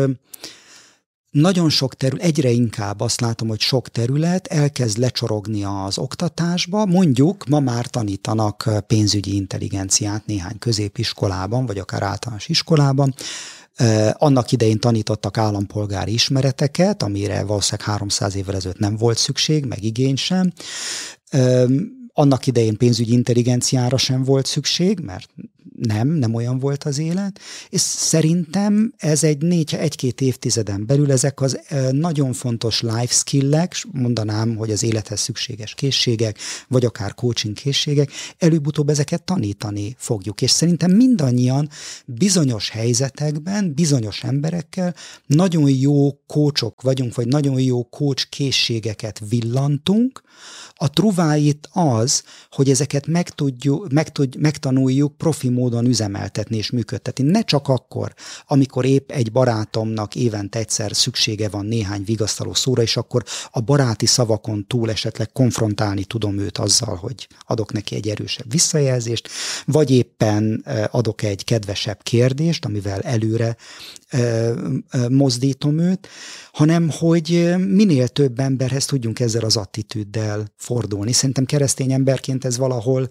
nagyon 1.33 1.69
sok 1.69 1.95
terület, 1.95 2.25
egyre 2.25 2.49
inkább 2.49 2.99
azt 2.99 3.21
látom, 3.21 3.47
hogy 3.47 3.59
sok 3.59 3.89
terület 3.89 4.47
elkezd 4.47 4.97
lecsorogni 4.97 5.63
az 5.63 5.97
oktatásba. 5.97 6.85
Mondjuk 6.85 7.45
ma 7.47 7.59
már 7.59 7.85
tanítanak 7.85 8.69
pénzügyi 8.87 9.35
intelligenciát 9.35 10.25
néhány 10.25 10.59
középiskolában, 10.59 11.65
vagy 11.65 11.77
akár 11.77 12.03
általános 12.03 12.47
iskolában. 12.47 13.13
Annak 14.11 14.51
idején 14.51 14.79
tanítottak 14.79 15.37
állampolgári 15.37 16.13
ismereteket, 16.13 17.03
amire 17.03 17.43
valószínűleg 17.43 17.89
300 17.89 18.35
évvel 18.35 18.55
ezelőtt 18.55 18.79
nem 18.79 18.95
volt 18.97 19.17
szükség, 19.17 19.65
meg 19.65 19.83
igény 19.83 20.15
sem. 20.15 20.51
Annak 22.13 22.47
idején 22.47 22.77
pénzügyi 22.77 23.13
intelligenciára 23.13 23.97
sem 23.97 24.23
volt 24.23 24.45
szükség, 24.45 24.99
mert 24.99 25.29
nem, 25.77 26.07
nem 26.07 26.33
olyan 26.33 26.59
volt 26.59 26.83
az 26.83 26.97
élet, 26.97 27.39
és 27.69 27.81
szerintem 27.81 28.93
ez 28.97 29.23
egy 29.23 29.41
négy, 29.41 29.75
egy-két 29.75 30.21
évtizeden 30.21 30.85
belül 30.85 31.11
ezek 31.11 31.41
az 31.41 31.59
nagyon 31.91 32.33
fontos 32.33 32.81
life 32.81 33.13
skillek, 33.13 33.75
mondanám, 33.91 34.55
hogy 34.55 34.71
az 34.71 34.83
élethez 34.83 35.19
szükséges 35.19 35.73
készségek, 35.73 36.37
vagy 36.67 36.85
akár 36.85 37.13
coaching 37.13 37.55
készségek, 37.55 38.11
előbb-utóbb 38.37 38.89
ezeket 38.89 39.23
tanítani 39.23 39.95
fogjuk, 39.97 40.41
és 40.41 40.51
szerintem 40.51 40.91
mindannyian 40.91 41.69
bizonyos 42.05 42.69
helyzetekben, 42.69 43.73
bizonyos 43.73 44.23
emberekkel 44.23 44.95
nagyon 45.25 45.69
jó 45.69 46.11
kócsok 46.27 46.81
vagyunk, 46.81 47.15
vagy 47.15 47.27
nagyon 47.27 47.59
jó 47.59 47.83
coach 47.83 48.29
készségeket 48.29 49.21
villantunk, 49.29 50.21
a 50.75 50.89
truváit 50.89 51.69
az, 51.71 52.23
hogy 52.51 52.69
ezeket 52.69 53.07
meg 53.07 53.29
tudjuk, 53.29 53.91
meg 53.91 54.11
tud, 54.11 54.35
megtanuljuk 54.39 55.17
profi 55.17 55.49
módon 55.53 55.85
üzemeltetni 55.85 56.57
és 56.57 56.71
működtetni. 56.71 57.23
Ne 57.23 57.41
csak 57.41 57.67
akkor, 57.67 58.13
amikor 58.47 58.85
épp 58.85 59.11
egy 59.11 59.31
barátomnak 59.31 60.15
évente 60.15 60.59
egyszer 60.59 60.95
szüksége 60.95 61.49
van 61.49 61.65
néhány 61.65 62.03
vigasztaló 62.03 62.53
szóra, 62.53 62.81
és 62.81 62.97
akkor 62.97 63.23
a 63.51 63.61
baráti 63.61 64.05
szavakon 64.05 64.67
túl 64.67 64.89
esetleg 64.89 65.31
konfrontálni 65.31 66.03
tudom 66.03 66.39
őt 66.39 66.57
azzal, 66.57 66.95
hogy 66.95 67.27
adok 67.39 67.71
neki 67.71 67.95
egy 67.95 68.07
erősebb 68.09 68.51
visszajelzést, 68.51 69.29
vagy 69.65 69.91
éppen 69.91 70.65
adok 70.91 71.23
egy 71.23 71.43
kedvesebb 71.43 72.03
kérdést, 72.03 72.65
amivel 72.65 73.01
előre 73.01 73.55
mozdítom 75.09 75.79
őt, 75.79 76.07
hanem 76.51 76.89
hogy 76.89 77.53
minél 77.57 78.07
több 78.07 78.39
emberhez 78.39 78.85
tudjunk 78.85 79.19
ezzel 79.19 79.43
az 79.43 79.57
attitűddel 79.57 80.45
fordulni. 80.55 81.11
Szerintem 81.11 81.45
keresztény 81.45 81.91
emberként 81.91 82.45
ez 82.45 82.57
valahol 82.57 83.07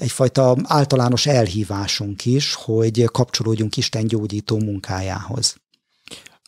egyfajta 0.00 0.56
általános 0.62 1.26
elhívásunk 1.26 2.24
is, 2.24 2.54
hogy 2.54 3.04
kapcsolódjunk 3.04 3.76
Isten 3.76 4.06
gyógyító 4.06 4.58
munkájához. 4.58 5.56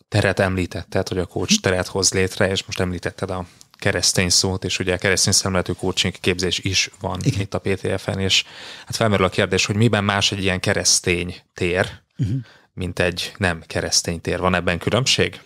Teret 0.08 0.40
említetted, 0.40 1.08
hogy 1.08 1.18
a 1.18 1.26
coach 1.26 1.60
teret 1.60 1.86
hoz 1.86 2.12
létre, 2.12 2.50
és 2.50 2.64
most 2.64 2.80
említetted 2.80 3.30
a 3.30 3.46
keresztény 3.72 4.28
szót, 4.28 4.64
és 4.64 4.78
ugye 4.78 4.94
a 4.94 4.98
keresztény 4.98 5.32
szemletű 5.32 5.72
coaching 5.72 6.14
képzés 6.20 6.58
is 6.58 6.90
van 7.00 7.20
Igen. 7.22 7.40
itt 7.40 7.54
a 7.54 7.58
PTF-en, 7.58 8.18
és 8.18 8.44
hát 8.86 8.96
felmerül 8.96 9.24
a 9.24 9.28
kérdés, 9.28 9.66
hogy 9.66 9.76
miben 9.76 10.04
más 10.04 10.32
egy 10.32 10.42
ilyen 10.42 10.60
keresztény 10.60 11.36
tér, 11.54 11.88
uh-huh. 12.18 12.36
mint 12.74 12.98
egy 12.98 13.32
nem 13.36 13.62
keresztény 13.66 14.20
tér. 14.20 14.38
Van 14.38 14.54
ebben 14.54 14.78
különbség? 14.78 15.40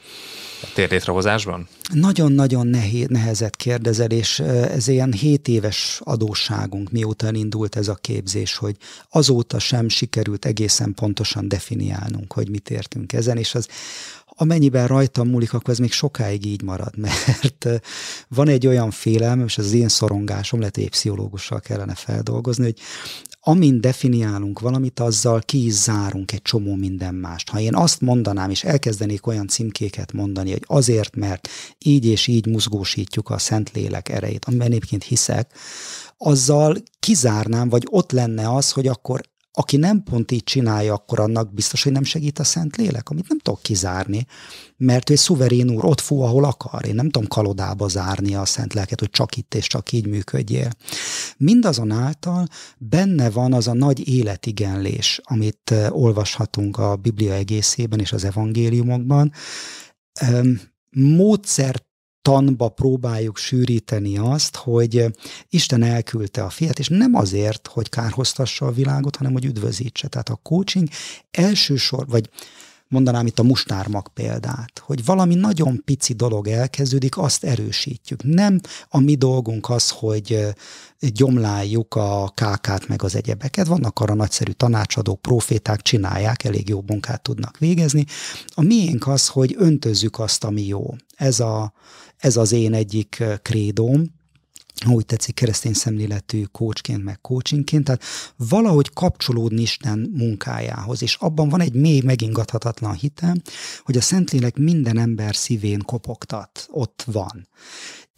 Térlétrehozásban? 0.75 1.69
Nagyon-nagyon 1.93 2.67
nehéz, 2.67 3.07
nehezet 3.09 3.57
kérdezel, 3.57 4.11
és 4.11 4.39
ez 4.39 4.89
ilyen 4.89 5.13
7 5.13 5.49
éves 5.49 6.01
adósságunk, 6.05 6.91
mióta 6.91 7.33
indult 7.33 7.77
ez 7.77 7.89
a 7.89 7.95
képzés, 7.95 8.57
hogy 8.57 8.77
azóta 9.11 9.59
sem 9.59 9.89
sikerült 9.89 10.45
egészen 10.45 10.95
pontosan 10.95 11.49
definiálnunk, 11.49 12.33
hogy 12.33 12.49
mit 12.49 12.71
értünk 12.71 13.13
ezen, 13.13 13.37
és 13.37 13.55
az 13.55 13.69
amennyiben 14.39 14.87
rajtam 14.87 15.29
múlik, 15.29 15.53
akkor 15.53 15.71
ez 15.71 15.79
még 15.79 15.93
sokáig 15.93 16.47
így 16.47 16.63
marad, 16.63 16.97
mert 17.07 17.69
van 18.29 18.49
egy 18.49 18.67
olyan 18.67 18.91
félelem, 18.91 19.41
és 19.41 19.59
az 19.59 19.73
én 19.73 19.89
szorongásom, 19.89 20.59
lehet, 20.59 20.77
hogy 20.77 20.91
pszichológussal 20.91 21.61
kellene 21.61 21.95
feldolgozni, 21.95 22.65
hogy 22.65 22.79
amint 23.49 23.81
definiálunk 23.81 24.61
valamit, 24.61 25.01
azzal 25.01 25.41
ki 25.41 25.65
is 25.65 25.73
zárunk 25.73 26.33
egy 26.33 26.43
csomó 26.43 26.75
minden 26.75 27.15
mást. 27.15 27.51
Ha 27.51 27.61
én 27.61 27.75
azt 27.75 28.01
mondanám, 28.01 28.51
és 28.51 28.65
elkezdenék 28.65 29.27
olyan 29.27 29.49
címkéket 29.49 30.13
mondani, 30.13 30.51
hogy 30.51 30.65
azért, 30.67 31.17
mert 31.17 31.49
így 31.79 32.07
és 32.07 32.27
így 32.27 32.47
mozgósítjuk 32.47 33.31
a 33.31 33.39
Szentlélek 33.39 34.09
erejét, 34.09 34.45
amiben 34.45 34.67
egyébként 34.67 35.05
hiszek, 35.05 35.53
azzal 36.17 36.77
kizárnám, 37.01 37.69
vagy 37.69 37.87
ott 37.91 38.13
lenne 38.13 38.55
az, 38.55 38.73
hogy 38.73 38.87
akkor 38.87 39.21
aki 39.59 39.77
nem 39.77 40.03
pont 40.03 40.31
így 40.31 40.45
csinálja, 40.45 40.95
akkor 40.95 41.21
annak 41.21 41.55
biztos, 41.55 41.83
hogy 41.83 41.93
nem 41.93 42.03
segít 42.03 42.39
a 42.39 42.45
szent 42.45 42.77
lélek, 42.77 43.11
amit 43.11 43.29
nem 43.29 43.39
tudok 43.39 43.63
kizárni, 43.63 44.27
mert 44.77 45.11
egy 45.11 45.17
szuverén 45.17 45.71
úr, 45.71 45.85
ott 45.85 46.01
fú, 46.01 46.21
ahol 46.21 46.45
akar. 46.45 46.87
Én 46.87 46.95
nem 46.95 47.11
tudom 47.11 47.29
kalodába 47.29 47.89
zárni 47.89 48.35
a 48.35 48.45
szent 48.45 48.75
lelket, 48.75 49.01
hogy 49.01 49.11
csak 49.11 49.37
itt 49.37 49.55
és 49.55 49.67
csak 49.67 49.93
így 49.93 50.07
működjél. 50.07 50.71
Mindazonáltal 51.37 52.47
benne 52.79 53.31
van 53.31 53.53
az 53.53 53.69
a 53.69 53.75
nagy 53.75 54.09
életigenlés, 54.09 55.21
amit 55.25 55.75
olvashatunk 55.89 56.79
a 56.79 56.97
Biblia 56.97 57.33
egészében 57.33 58.01
és 58.01 58.13
az 58.13 58.25
evangéliumokban, 58.25 59.33
módszert 60.91 61.86
tanba 62.27 62.69
próbáljuk 62.69 63.37
sűríteni 63.37 64.19
azt, 64.19 64.57
hogy 64.57 65.05
Isten 65.49 65.83
elküldte 65.83 66.43
a 66.43 66.51
fiat, 66.51 66.79
és 66.79 66.89
nem 66.89 67.15
azért, 67.15 67.67
hogy 67.67 67.89
kárhoztassa 67.89 68.67
a 68.67 68.73
világot, 68.73 69.17
hanem 69.17 69.33
hogy 69.33 69.45
üdvözítse. 69.45 70.09
Tehát 70.09 70.29
a 70.29 70.41
coaching 70.43 70.89
elsősor, 71.31 72.07
vagy 72.07 72.29
mondanám 72.89 73.27
itt 73.27 73.39
a 73.39 73.43
mustármag 73.43 74.09
példát, 74.09 74.83
hogy 74.85 75.05
valami 75.05 75.35
nagyon 75.35 75.83
pici 75.85 76.13
dolog 76.13 76.49
elkezdődik, 76.49 77.19
azt 77.19 77.45
erősítjük. 77.45 78.23
Nem 78.23 78.61
a 78.89 79.01
mi 79.01 79.15
dolgunk 79.15 79.71
az, 79.71 79.91
hogy 79.91 80.47
gyomláljuk 80.99 81.95
a 81.95 82.31
kákát 82.35 82.89
meg 82.89 83.03
az 83.03 83.17
egyebeket. 83.17 83.67
Vannak 83.67 83.99
arra 83.99 84.15
nagyszerű 84.15 84.51
tanácsadók, 84.51 85.21
proféták, 85.21 85.83
csinálják, 85.83 86.45
elég 86.45 86.69
jó 86.69 86.83
munkát 86.87 87.23
tudnak 87.23 87.59
végezni. 87.59 88.05
A 88.55 88.63
miénk 88.63 89.07
az, 89.07 89.29
hogy 89.29 89.55
öntözzük 89.59 90.19
azt, 90.19 90.45
ami 90.45 90.67
jó. 90.67 90.95
Ez, 91.17 91.41
a, 91.41 91.73
ez 92.19 92.37
az 92.37 92.53
én 92.53 92.75
egyik 92.75 93.25
krédóm, 93.43 94.15
úgy 94.87 95.07
tetszik, 95.07 95.35
keresztény 95.35 95.73
szemléletű 95.73 96.43
coachként, 96.53 97.05
meg 97.05 97.21
coachingként, 97.21 97.85
tehát 97.85 98.03
valahogy 98.37 98.93
kapcsolódni 98.93 99.63
Isten 99.63 100.11
munkájához, 100.15 101.03
és 101.03 101.15
abban 101.15 101.49
van 101.49 101.61
egy 101.61 101.75
mély, 101.75 102.01
megingathatatlan 102.01 102.95
hitem, 102.95 103.43
hogy 103.85 103.97
a 103.97 104.01
Szentlélek 104.01 104.57
minden 104.57 104.99
ember 104.99 105.37
szívén 105.37 105.81
kopogtat, 105.83 106.69
ott 106.71 107.05
van. 107.07 107.49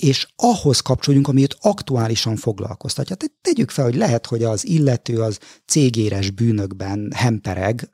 És 0.02 0.28
ahhoz 0.36 0.80
kapcsolódjunk, 0.80 1.28
ami 1.28 1.42
őt 1.42 1.56
aktuálisan 1.60 2.36
foglalkoztatja. 2.36 3.16
Tehát 3.16 3.34
tegyük 3.40 3.70
fel, 3.70 3.84
hogy 3.84 3.94
lehet, 3.94 4.26
hogy 4.26 4.42
az 4.42 4.66
illető 4.66 5.22
az 5.22 5.38
cégéres 5.66 6.30
bűnökben 6.30 7.12
hempereg 7.14 7.90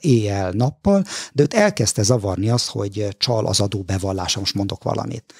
éjjel-nappal, 0.00 1.04
de 1.32 1.42
őt 1.42 1.54
elkezdte 1.54 2.02
zavarni 2.02 2.48
az, 2.48 2.66
hogy 2.68 3.08
csal 3.18 3.46
az 3.46 3.60
adóbevallása, 3.60 4.38
most 4.38 4.54
mondok 4.54 4.82
valamit 4.82 5.34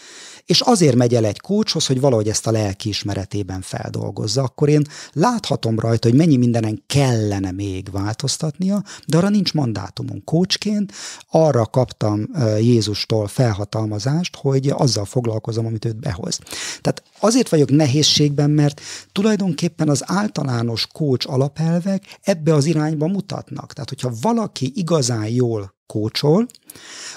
és 0.47 0.61
azért 0.61 0.97
megy 0.97 1.15
el 1.15 1.25
egy 1.25 1.41
kócshoz, 1.41 1.87
hogy 1.87 2.01
valahogy 2.01 2.29
ezt 2.29 2.47
a 2.47 2.51
lelki 2.51 2.89
ismeretében 2.89 3.61
feldolgozza, 3.61 4.43
akkor 4.43 4.69
én 4.69 4.87
láthatom 5.13 5.79
rajta, 5.79 6.09
hogy 6.09 6.19
mennyi 6.19 6.37
mindenen 6.37 6.83
kellene 6.87 7.51
még 7.51 7.91
változtatnia, 7.91 8.83
de 9.07 9.17
arra 9.17 9.29
nincs 9.29 9.55
mandátumunk. 9.55 10.25
Kócsként 10.25 10.93
arra 11.31 11.67
kaptam 11.67 12.29
Jézustól 12.59 13.27
felhatalmazást, 13.27 14.37
hogy 14.37 14.69
azzal 14.69 15.05
foglalkozom, 15.05 15.67
amit 15.67 15.85
őt 15.85 16.01
behoz. 16.01 16.39
Tehát 16.81 17.03
azért 17.21 17.49
vagyok 17.49 17.71
nehézségben, 17.71 18.51
mert 18.51 18.81
tulajdonképpen 19.13 19.89
az 19.89 20.03
általános 20.07 20.87
kócs 20.93 21.27
alapelvek 21.27 22.19
ebbe 22.23 22.55
az 22.55 22.65
irányba 22.65 23.07
mutatnak. 23.07 23.73
Tehát, 23.73 23.89
hogyha 23.89 24.13
valaki 24.21 24.73
igazán 24.75 25.29
jól 25.29 25.75
kócsol, 25.87 26.47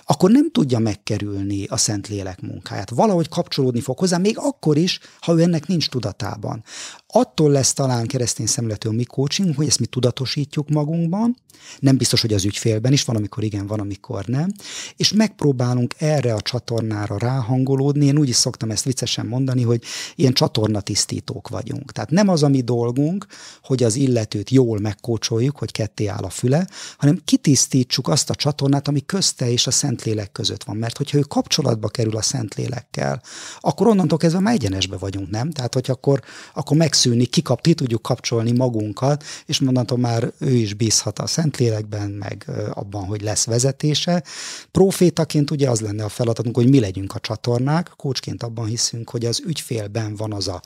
akkor 0.06 0.32
nem 0.32 0.52
tudja 0.52 0.80
megkerülni 0.80 1.66
a 1.66 1.78
Szentlélek 1.78 2.42
munkáját. 2.42 2.90
Valahogy 2.90 3.30
kapcsolódni 3.30 3.82
fog 3.82 4.00
hozzá, 4.00 4.18
még 4.18 4.38
akkor 4.38 4.78
is, 4.78 5.00
ha 5.20 5.34
ő 5.34 5.42
ennek 5.42 5.68
nincs 5.68 5.90
tudatában. 5.90 6.64
Attól 7.08 7.52
lesz 7.52 7.74
talán 7.74 8.08
keresztény 8.08 8.46
szemletű 8.46 8.90
a 8.90 8.92
mi 8.92 9.04
coaching, 9.04 9.56
hogy 9.56 9.68
ezt 9.68 9.80
mi 9.80 9.86
tudatosítjuk 9.86 10.70
magunkban, 10.70 11.36
nem 11.80 11.98
biztos, 11.98 12.22
hogy 12.22 12.34
az 12.34 12.46
ügyfélben 12.46 12.94
is, 12.94 13.04
van, 13.04 13.16
amikor 13.16 13.44
igen, 13.44 13.68
van, 13.68 13.80
amikor 13.80 14.26
nem, 14.26 14.52
és 14.96 15.14
megpróbálunk 15.14 15.94
erre 15.98 16.34
a 16.34 16.42
csatornára 16.42 17.18
ráhangolódni. 17.18 18.06
Én 18.06 18.18
úgy 18.18 18.30
is 18.30 18.36
szoktam 18.36 18.72
ezt 18.72 18.84
viccesen 18.84 19.26
mondani, 19.26 19.64
hogy 19.64 19.84
ilyen 20.16 20.34
csatornatisztítók 20.34 21.48
vagyunk. 21.48 21.92
Tehát 21.92 22.10
nem 22.10 22.28
az 22.28 22.44
a 22.44 22.48
mi 22.48 22.62
dolgunk, 22.62 23.26
hogy 23.64 23.84
az 23.84 23.96
illetőt 23.96 24.50
jól 24.50 24.80
megkócsoljuk, 24.80 25.58
hogy 25.58 25.72
ketté 25.72 26.06
áll 26.06 26.24
a 26.24 26.30
füle, 26.30 26.68
hanem 26.98 27.22
kitisztítsuk 27.26 28.08
azt 28.08 28.30
a 28.30 28.36
csatornát, 28.36 28.88
ami 28.88 29.06
közte 29.06 29.52
és 29.52 29.68
a 29.68 29.72
Szentlélek 29.72 30.32
között 30.32 30.64
van. 30.64 30.76
Mert 30.76 30.98
hogyha 30.98 31.18
ő 31.18 31.22
kapcsolatba 31.22 31.88
kerül 31.88 32.16
a 32.16 32.22
Szentlélekkel, 32.22 33.22
akkor 33.60 33.88
onnantól 33.88 34.18
kezdve 34.18 34.40
már 34.40 34.54
egyenesbe 34.54 34.98
vagyunk, 34.98 35.30
nem? 35.30 35.52
Tehát, 35.52 35.74
hogy 35.74 35.90
akkor, 35.90 36.22
akkor 36.54 36.78
megszűnik, 36.98 37.30
kikap, 37.30 37.62
ki 37.62 37.74
tudjuk 37.74 38.02
kapcsolni 38.02 38.52
magunkat, 38.52 39.24
és 39.46 39.60
mondhatom 39.60 40.00
már 40.00 40.32
ő 40.40 40.50
is 40.50 40.74
bízhat 40.74 41.20
a 41.20 41.28
Szentlélekben, 41.28 42.10
meg 42.10 42.46
abban, 42.74 43.06
hogy 43.06 43.22
lesz 43.22 43.46
vezetése. 43.46 44.24
Profétaként 44.72 45.52
ugye 45.52 45.70
az 45.70 45.80
lenne 45.80 46.04
a 46.04 46.10
feladatunk, 46.10 46.56
hogy 46.56 46.70
mi 46.70 46.80
legyünk 46.80 47.16
a 47.16 47.20
csatornák, 47.20 47.92
kócsként 47.96 48.44
abban 48.44 48.66
hiszünk, 48.66 49.10
hogy 49.10 49.26
az 49.26 49.42
ügyfélben 49.46 50.16
van 50.16 50.34
az 50.34 50.48
a 50.48 50.62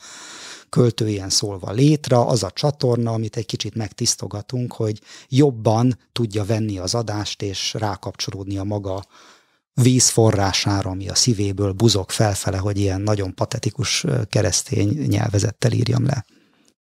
költő 0.70 1.10
ilyen 1.10 1.30
szólva 1.30 1.72
létre, 1.72 2.20
az 2.20 2.44
a 2.44 2.52
csatorna, 2.52 3.12
amit 3.12 3.38
egy 3.38 3.46
kicsit 3.46 3.76
megtisztogatunk, 3.76 4.74
hogy 4.74 5.02
jobban 5.30 5.98
tudja 6.12 6.46
venni 6.46 6.78
az 6.78 6.96
adást, 6.96 7.42
és 7.42 7.74
rákapcsolódni 7.74 8.58
a 8.58 8.64
maga 8.64 9.04
vízforrására, 9.82 10.90
ami 10.90 11.10
a 11.10 11.16
szívéből 11.16 11.72
buzog 11.72 12.10
felfele, 12.10 12.58
hogy 12.58 12.80
ilyen 12.80 13.02
nagyon 13.02 13.36
patetikus 13.36 14.06
keresztény 14.30 14.90
nyelvezettel 15.08 15.72
írjam 15.72 16.06
le. 16.06 16.26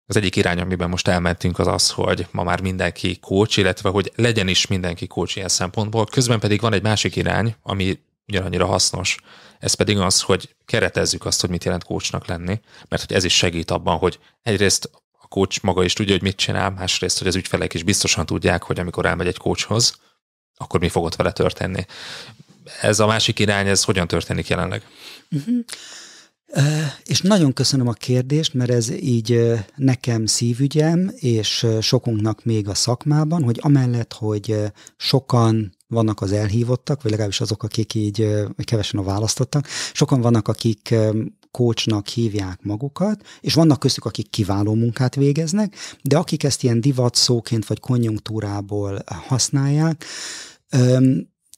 Az 0.07 0.17
egyik 0.17 0.37
irány, 0.37 0.61
amiben 0.61 0.89
most 0.89 1.09
elmentünk, 1.09 1.59
az 1.59 1.67
az, 1.67 1.91
hogy 1.91 2.27
ma 2.31 2.43
már 2.43 2.61
mindenki 2.61 3.19
coach, 3.19 3.59
illetve 3.59 3.89
hogy 3.89 4.13
legyen 4.17 4.49
is 4.49 4.67
mindenki 4.67 5.07
coach 5.07 5.37
ilyen 5.37 5.49
szempontból. 5.49 6.07
Közben 6.07 6.41
pedig 6.41 6.61
van 6.61 6.73
egy 6.73 6.83
másik 6.83 7.17
irány, 7.17 7.55
ami 7.63 7.99
ugyanannyira 8.29 8.67
hasznos. 8.67 9.17
Ez 9.59 9.75
pedig 9.75 9.99
az, 9.99 10.21
hogy 10.21 10.55
keretezzük 10.65 11.25
azt, 11.25 11.41
hogy 11.41 11.51
mit 11.51 11.65
jelent 11.65 11.85
coachnak 11.85 12.27
lenni, 12.27 12.61
mert 12.89 13.07
hogy 13.07 13.17
ez 13.17 13.25
is 13.25 13.37
segít 13.37 13.71
abban, 13.71 13.99
hogy 13.99 14.19
egyrészt 14.43 14.91
a 15.19 15.27
coach 15.29 15.65
maga 15.65 15.85
is 15.85 15.93
tudja, 15.93 16.13
hogy 16.13 16.23
mit 16.23 16.37
csinál, 16.37 16.71
másrészt, 16.71 17.19
hogy 17.19 17.27
az 17.27 17.37
ügyfelek 17.37 17.75
is 17.75 17.83
biztosan 17.83 18.27
tudják, 18.27 18.63
hogy 18.63 18.79
amikor 18.79 19.07
elmegy 19.07 19.27
egy 19.27 19.39
coachhoz, 19.39 20.01
akkor 20.57 20.81
mi 20.81 20.89
fog 20.89 21.05
ott 21.05 21.17
vele 21.17 21.33
történni. 21.33 21.87
Ez 22.81 23.01
a 23.01 23.07
másik 23.07 23.39
irány, 23.39 23.69
ez 23.69 23.85
hogyan 23.85 24.07
történik 24.07 24.49
jelenleg? 24.49 24.83
Uh-huh. 25.31 25.65
És 27.05 27.21
nagyon 27.21 27.53
köszönöm 27.53 27.89
a 27.89 27.93
kérdést, 27.93 28.55
mert 28.55 28.71
ez 28.71 28.91
így 28.91 29.55
nekem 29.77 30.27
szívügyem, 30.27 31.13
és 31.15 31.67
sokunknak 31.81 32.45
még 32.45 32.69
a 32.69 32.75
szakmában, 32.75 33.43
hogy 33.43 33.59
amellett, 33.63 34.13
hogy 34.13 34.57
sokan 34.97 35.75
vannak 35.87 36.21
az 36.21 36.33
elhívottak, 36.33 37.03
vagy 37.03 37.11
legalábbis 37.11 37.41
azok, 37.41 37.63
akik 37.63 37.95
így 37.95 38.29
kevesen 38.65 39.01
a 39.01 39.03
választottak, 39.03 39.67
sokan 39.93 40.21
vannak, 40.21 40.49
akik 40.49 40.95
kócsnak 41.51 42.09
hívják 42.09 42.63
magukat, 42.63 43.27
és 43.41 43.55
vannak 43.55 43.79
köztük, 43.79 44.05
akik 44.05 44.31
kiváló 44.31 44.75
munkát 44.75 45.15
végeznek, 45.15 45.75
de 46.03 46.17
akik 46.17 46.45
ezt 46.45 46.63
ilyen 46.63 46.81
divatszóként 46.81 47.67
vagy 47.67 47.81
konjunktúrából 47.81 49.03
használják, 49.07 50.05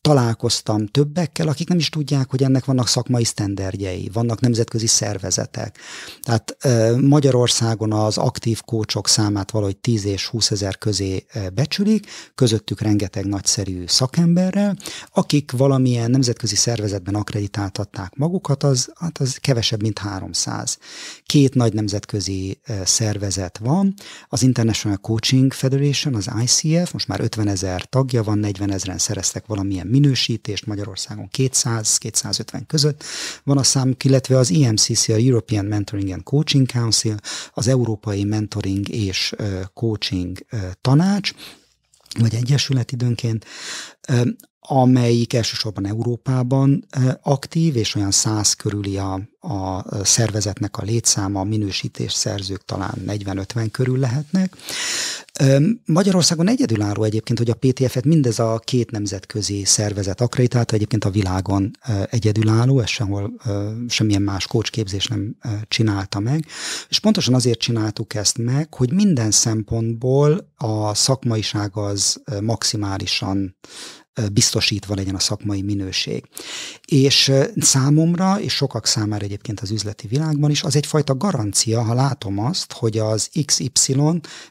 találkoztam 0.03 0.87
többekkel, 0.87 1.49
akik 1.49 1.69
nem 1.69 1.79
is 1.79 1.89
tudják, 1.89 2.31
hogy 2.31 2.43
ennek 2.43 2.65
vannak 2.65 2.89
szakmai 2.89 3.25
sztenderdjei, 3.25 4.11
vannak 4.13 4.41
nemzetközi 4.41 4.87
szervezetek. 4.87 5.79
Tehát 6.23 6.57
Magyarországon 7.01 7.93
az 7.93 8.19
aktív 8.19 8.61
kócsok 8.61 9.09
számát 9.09 9.51
valahogy 9.51 9.77
10 9.77 10.05
és 10.05 10.27
20 10.27 10.51
ezer 10.51 10.79
közé 10.79 11.25
becsülik, 11.55 12.07
közöttük 12.35 12.81
rengeteg 12.81 13.27
nagyszerű 13.27 13.85
szakemberrel, 13.87 14.77
akik 15.13 15.51
valamilyen 15.51 16.11
nemzetközi 16.11 16.57
szervezetben 16.57 17.15
akreditáltatták 17.15 18.15
magukat, 18.17 18.63
az, 18.63 18.93
hát 18.99 19.19
az 19.19 19.37
kevesebb, 19.41 19.83
mint 19.83 19.99
300. 19.99 20.79
Két 21.27 21.55
nagy 21.55 21.73
nemzetközi 21.73 22.61
szervezet 22.85 23.59
van, 23.59 23.95
az 24.29 24.43
International 24.43 24.99
Coaching 24.99 25.53
Federation, 25.53 26.15
az 26.15 26.31
ICF, 26.43 26.93
most 26.93 27.09
már 27.09 27.21
50 27.21 27.49
ezer 27.49 27.85
tagja 27.85 28.23
van, 28.23 28.39
40 28.39 28.73
ezeren 28.73 28.99
szereztek 28.99 29.47
valamilyen 29.47 29.91
minősítést 29.93 30.67
Magyarországon 30.67 31.29
200-250 31.39 32.61
között 32.67 33.05
van 33.45 33.59
a 33.59 33.63
szám, 33.63 33.95
illetve 34.05 34.39
az 34.39 34.51
EMCC, 34.53 35.09
a 35.09 35.17
European 35.17 35.65
Mentoring 35.65 36.11
and 36.11 36.23
Coaching 36.23 36.67
Council, 36.67 37.17
az 37.53 37.69
Európai 37.69 38.25
Mentoring 38.25 38.89
és 38.89 39.35
Coaching 39.75 40.39
Tanács, 40.81 41.33
vagy 42.19 42.35
egyesület 42.35 42.93
időnként, 42.93 43.45
amelyik 44.61 45.33
elsősorban 45.33 45.87
Európában 45.87 46.87
aktív, 47.23 47.77
és 47.77 47.95
olyan 47.95 48.11
száz 48.11 48.53
körüli 48.53 48.99
a, 48.99 49.21
a 49.41 49.85
szervezetnek 50.05 50.77
a 50.77 50.83
létszáma, 50.83 51.41
a 51.41 51.45
minősítés 51.45 52.13
szerzők 52.13 52.65
talán 52.65 52.95
40-50 53.07 53.69
körül 53.71 53.99
lehetnek. 53.99 54.57
Magyarországon 55.85 56.49
egyedülálló 56.49 57.03
egyébként, 57.03 57.39
hogy 57.39 57.51
a 57.51 57.55
PTF-et 57.55 58.05
mindez 58.05 58.39
a 58.39 58.59
két 58.65 58.91
nemzetközi 58.91 59.65
szervezet 59.65 60.21
akreditálta, 60.21 60.75
egyébként 60.75 61.05
a 61.05 61.11
világon 61.11 61.71
egyedülálló, 62.11 62.81
ez 62.81 62.89
sehol 62.89 63.33
semmilyen 63.89 64.23
más 64.23 64.47
kócsképzés 64.47 65.07
nem 65.07 65.37
csinálta 65.69 66.21
meg, 66.21 66.47
és 66.89 66.99
pontosan 66.99 67.35
azért 67.35 67.59
csináltuk 67.59 68.15
ezt 68.15 68.39
meg, 68.39 68.75
hogy 68.75 68.93
minden 68.93 69.31
szempontból 69.31 70.53
a 70.57 70.95
szakmaiság 70.95 71.77
az 71.77 72.23
maximálisan 72.41 73.57
biztosítva 74.33 74.95
legyen 74.95 75.15
a 75.15 75.19
szakmai 75.19 75.63
minőség. 75.63 76.25
És 76.87 77.33
számomra, 77.57 78.41
és 78.41 78.53
sokak 78.53 78.87
számára 78.87 79.25
egyébként 79.25 79.61
az 79.61 79.71
üzleti 79.71 80.07
világban 80.07 80.51
is, 80.51 80.63
az 80.63 80.77
egyfajta 80.77 81.17
garancia, 81.17 81.83
ha 81.83 81.95
látom 81.95 82.39
azt, 82.39 82.73
hogy 82.73 82.99
az 82.99 83.31
XY 83.45 83.97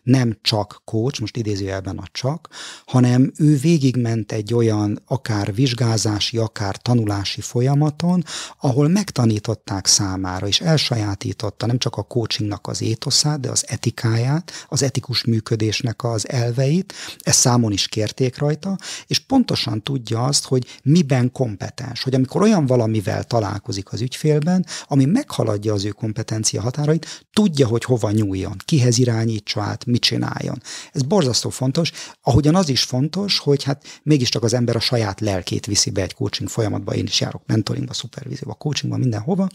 nem 0.04 0.38
csak 0.42 0.82
coach, 0.86 1.20
most 1.20 1.38
idézőjelben 1.38 1.98
a 1.98 2.08
csak, 2.12 2.48
hanem 2.86 3.32
ő 3.38 3.58
végigment 3.58 4.32
egy 4.32 4.54
olyan 4.54 5.02
akár 5.06 5.54
vizsgázási, 5.54 6.38
akár 6.38 6.78
tanulási 6.78 7.42
folyamaton, 7.42 8.24
ahol 8.60 8.88
megtanították 8.88 9.86
számára, 9.86 10.48
és 10.48 10.62
elsajátította 10.62 11.66
nem 11.66 11.78
csak 11.78 11.96
a 11.96 12.04
coachingnak 12.04 12.68
az 12.68 12.82
étoszát, 12.82 13.40
de 13.40 13.50
az 13.50 13.66
etikáját, 13.68 14.52
az 14.68 14.84
etikus 14.84 15.24
működésnek 15.24 16.04
az 16.04 16.30
elveit, 16.30 16.94
ezt 17.20 17.40
számon 17.40 17.72
is 17.72 17.88
kérték 17.88 18.38
rajta, 18.38 18.78
és 19.08 19.20
pont 19.20 19.51
pontosan 19.52 19.84
tudja 19.84 20.24
azt, 20.24 20.46
hogy 20.46 20.66
miben 20.84 21.32
kompetens, 21.32 22.04
hogy 22.04 22.14
amikor 22.14 22.42
olyan 22.42 22.66
valamivel 22.66 23.24
találkozik 23.24 23.92
az 23.92 24.02
ügyfélben, 24.02 24.66
ami 24.88 25.06
meghaladja 25.06 25.74
az 25.74 25.86
ő 25.86 25.90
kompetencia 25.90 26.62
határait, 26.62 27.26
tudja, 27.34 27.68
hogy 27.68 27.84
hova 27.84 28.12
nyúljon, 28.12 28.56
kihez 28.66 28.98
irányítsa 28.98 29.62
át, 29.62 29.86
mit 29.86 30.02
csináljon. 30.02 30.62
Ez 30.92 31.02
borzasztó 31.02 31.50
fontos, 31.50 31.92
ahogyan 32.22 32.56
az 32.56 32.70
is 32.70 32.84
fontos, 32.84 33.40
hogy 33.40 33.64
hát 33.64 34.02
mégiscsak 34.04 34.44
az 34.44 34.54
ember 34.54 34.76
a 34.76 34.80
saját 34.80 35.20
lelkét 35.20 35.66
viszi 35.66 35.90
be 35.90 36.02
egy 36.02 36.14
coaching 36.14 36.50
folyamatba, 36.50 36.94
én 36.94 37.06
is 37.06 37.20
járok 37.20 37.42
mentoringba, 37.46 37.94
szupervízióba, 37.94 38.54
coachingba, 38.54 38.98
mindenhova, 38.98 39.50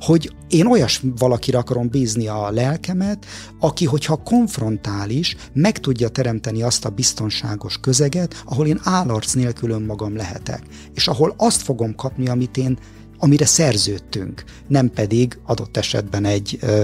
hogy 0.00 0.32
én 0.48 0.66
olyas 0.66 1.02
valakire 1.16 1.58
akarom 1.58 1.88
bízni 1.88 2.26
a 2.26 2.50
lelkemet, 2.50 3.26
aki, 3.60 3.84
hogyha 3.84 4.22
konfrontális, 4.22 5.36
meg 5.52 5.78
tudja 5.78 6.08
teremteni 6.08 6.62
azt 6.62 6.84
a 6.84 6.90
biztonságos 6.90 7.78
közeget, 7.80 8.42
ahol 8.44 8.66
én 8.66 8.80
állarc 8.82 9.34
nélkül 9.38 9.70
önmagam 9.70 10.16
lehetek. 10.16 10.62
És 10.94 11.08
ahol 11.08 11.34
azt 11.36 11.62
fogom 11.62 11.94
kapni, 11.94 12.28
amit 12.28 12.56
én 12.56 12.78
amire 13.18 13.46
szerződtünk, 13.46 14.44
nem 14.66 14.90
pedig 14.90 15.38
adott 15.46 15.76
esetben 15.76 16.24
egy 16.24 16.58
ö, 16.60 16.82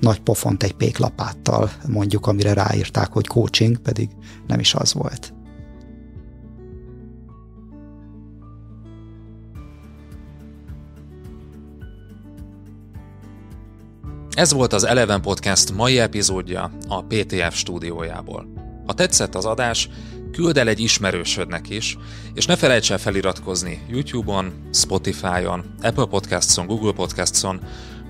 nagy 0.00 0.20
pofont 0.20 0.62
egy 0.62 0.74
péklapáttal 0.74 1.70
mondjuk, 1.88 2.26
amire 2.26 2.52
ráírták, 2.52 3.12
hogy 3.12 3.26
coaching, 3.26 3.76
pedig 3.76 4.08
nem 4.46 4.60
is 4.60 4.74
az 4.74 4.92
volt. 4.92 5.34
Ez 14.36 14.52
volt 14.52 14.72
az 14.72 14.84
Eleven 14.84 15.20
Podcast 15.22 15.76
mai 15.76 15.98
epizódja 15.98 16.70
a 16.88 17.02
PTF 17.02 17.56
stúdiójából. 17.56 18.46
Ha 18.86 18.92
tetszett 18.92 19.34
az 19.34 19.44
adás, 19.44 19.88
küld 20.36 20.56
el 20.56 20.68
egy 20.68 20.80
ismerősödnek 20.80 21.68
is, 21.68 21.98
és 22.34 22.46
ne 22.46 22.56
felejts 22.56 22.92
el 22.92 22.98
feliratkozni 22.98 23.82
YouTube-on, 23.88 24.52
Spotify-on, 24.72 25.64
Apple 25.82 26.06
Podcasts-on, 26.06 26.66
Google 26.66 26.92
Podcasts-on, 26.92 27.60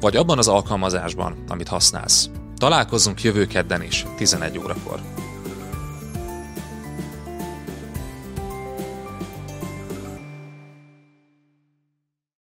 vagy 0.01 0.17
abban 0.17 0.39
az 0.39 0.49
alkalmazásban, 0.49 1.45
amit 1.49 1.69
használsz. 1.69 2.31
Találkozzunk 2.57 3.23
jövő 3.23 3.47
kedden 3.47 3.83
is, 3.83 4.07
11 4.17 4.59
órakor. 4.59 5.26